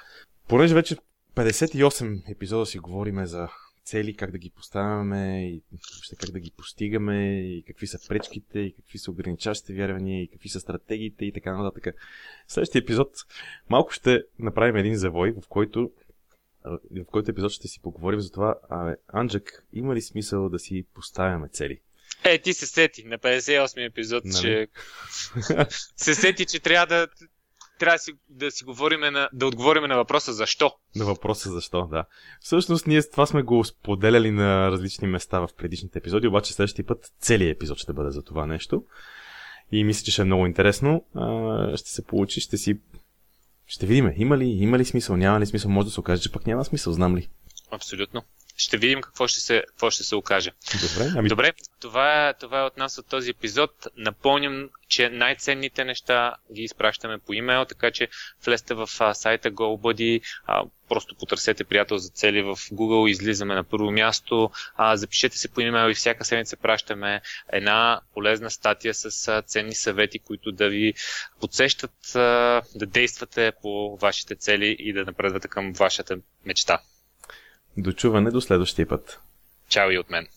понеже 0.48 0.76
вече 0.76 0.98
58 1.36 2.32
епизода 2.32 2.66
си 2.66 2.80
говориме 2.80 3.26
за 3.26 3.48
цели, 3.84 4.16
как 4.16 4.32
да 4.32 4.38
ги 4.38 4.50
поставяме 4.50 5.50
и 5.50 5.64
въобще 5.72 6.16
как 6.16 6.30
да 6.30 6.40
ги 6.40 6.52
постигаме 6.58 7.42
и 7.42 7.64
какви 7.68 7.88
са 7.88 8.00
пречките 8.08 8.60
и 8.60 8.74
какви 8.76 8.98
са 8.98 9.12
ограничаващите 9.12 9.74
вярвания 9.74 10.24
и 10.24 10.28
какви 10.28 10.50
са 10.50 10.60
стратегиите 10.60 11.26
и 11.26 11.34
така 11.34 11.58
нататък. 11.58 11.96
Следващия 12.48 12.80
епизод 12.80 13.12
малко 13.70 13.92
ще 13.92 14.24
направим 14.40 14.76
един 14.76 14.96
завой, 14.96 15.32
в 15.32 15.48
който 15.48 15.92
в 16.66 17.06
който 17.06 17.32
епизод 17.32 17.52
ще 17.52 17.68
си 17.68 17.82
поговорим 17.82 18.20
за 18.20 18.32
това, 18.32 18.56
а, 18.70 18.96
Анджак, 19.08 19.66
има 19.74 19.96
ли 19.96 20.02
смисъл 20.02 20.50
да 20.50 20.60
си 20.60 20.86
поставяме 20.94 21.50
цели? 21.50 21.80
Е, 22.24 22.42
ти 22.42 22.54
се 22.54 22.68
сети 22.68 23.04
на 23.04 23.20
58 23.20 23.86
епизод, 23.90 24.26
нали? 24.26 24.42
че 24.42 24.68
се 25.96 26.16
сети, 26.16 26.46
че 26.46 26.60
трябва 26.60 26.88
да 26.88 27.08
трябва 27.80 27.96
да 27.96 28.00
си, 28.00 28.14
да 28.30 28.52
си 28.52 28.64
говорим 28.64 29.00
на, 29.00 29.30
да 29.34 29.48
отговорим 29.48 29.84
на 29.84 29.96
въпроса 29.96 30.34
защо. 30.34 30.72
На 30.96 31.06
въпроса 31.06 31.52
защо, 31.52 31.88
да. 31.88 32.06
Всъщност 32.40 32.88
ние 32.88 33.10
това 33.10 33.26
сме 33.26 33.42
го 33.44 33.64
споделяли 33.64 34.32
на 34.32 34.72
различни 34.72 35.08
места 35.08 35.40
в 35.40 35.50
предишните 35.58 36.00
епизоди, 36.00 36.28
обаче 36.28 36.54
следващия 36.54 36.86
път 36.86 37.14
целият 37.20 37.56
епизод 37.56 37.78
ще 37.78 37.94
бъде 37.94 38.12
за 38.12 38.24
това 38.24 38.46
нещо. 38.46 38.84
И 39.72 39.84
мисля, 39.84 40.04
че 40.04 40.12
ще 40.12 40.22
е 40.22 40.26
много 40.26 40.46
интересно. 40.46 41.06
А, 41.16 41.78
ще 41.78 41.90
се 41.90 42.06
получи, 42.06 42.42
ще 42.42 42.58
си 42.58 42.80
ще 43.70 43.86
видим. 43.86 44.14
Има 44.16 44.38
ли, 44.38 44.46
има 44.46 44.78
ли 44.78 44.86
смисъл, 44.86 45.18
няма 45.18 45.40
ли 45.40 45.46
смисъл, 45.46 45.72
може 45.72 45.86
да 45.86 45.92
се 45.92 46.00
окаже, 46.00 46.22
че 46.22 46.32
пък 46.32 46.48
няма 46.48 46.66
смисъл, 46.66 46.94
знам 46.94 47.18
ли. 47.18 47.30
Абсолютно. 47.72 48.22
Ще 48.60 48.78
видим 48.78 49.02
какво 49.02 49.28
ще 49.28 49.40
се, 49.40 49.64
какво 49.68 49.90
ще 49.90 50.04
се 50.04 50.16
окаже. 50.16 50.52
Добре, 50.82 51.12
ами... 51.18 51.30
Добре, 51.30 51.54
това 51.80 52.30
е, 52.30 52.34
това 52.34 52.60
е 52.60 52.64
от 52.64 52.78
нас 52.78 52.98
от 52.98 53.08
този 53.08 53.30
епизод. 53.30 53.88
Напомням, 53.98 54.70
че 54.88 55.10
най-ценните 55.10 55.86
неща 55.86 56.36
ги 56.54 56.62
изпращаме 56.62 57.18
по 57.18 57.34
имейл, 57.34 57.66
така 57.66 57.92
че 57.92 58.08
влезте 58.46 58.74
в 58.74 58.90
а, 59.00 59.14
сайта 59.14 59.52
GoBuddy, 59.52 60.22
а, 60.46 60.64
просто 60.90 61.16
потърсете 61.16 61.64
приятел 61.64 61.98
за 61.98 62.10
цели 62.10 62.42
в 62.42 62.56
Google, 62.56 63.10
излизаме 63.10 63.56
на 63.56 63.64
първо 63.64 63.92
място, 63.92 64.52
а, 64.76 64.98
запишете 64.98 65.38
се 65.38 65.48
по 65.48 65.62
имейл 65.62 65.90
и 65.90 65.94
всяка 65.94 66.26
седмица 66.26 66.58
пращаме 66.58 67.22
една 67.52 68.02
полезна 68.14 68.52
статия 68.52 68.94
с 68.94 69.28
а, 69.28 69.42
ценни 69.42 69.76
съвети, 69.76 70.20
които 70.20 70.52
да 70.52 70.70
ви 70.70 70.94
подсещат 71.42 72.16
а, 72.16 72.62
да 72.76 72.86
действате 72.86 73.52
по 73.62 73.98
вашите 73.98 74.36
цели 74.36 74.76
и 74.80 74.94
да 74.94 75.06
напредвате 75.06 75.48
към 75.48 75.74
вашата 75.74 76.18
мечта. 76.46 76.80
Дочуване 77.78 78.32
до 78.32 78.42
следващия 78.42 78.88
път. 78.88 79.20
Чао 79.70 79.92
и 79.92 79.98
от 79.98 80.10
мен. 80.10 80.28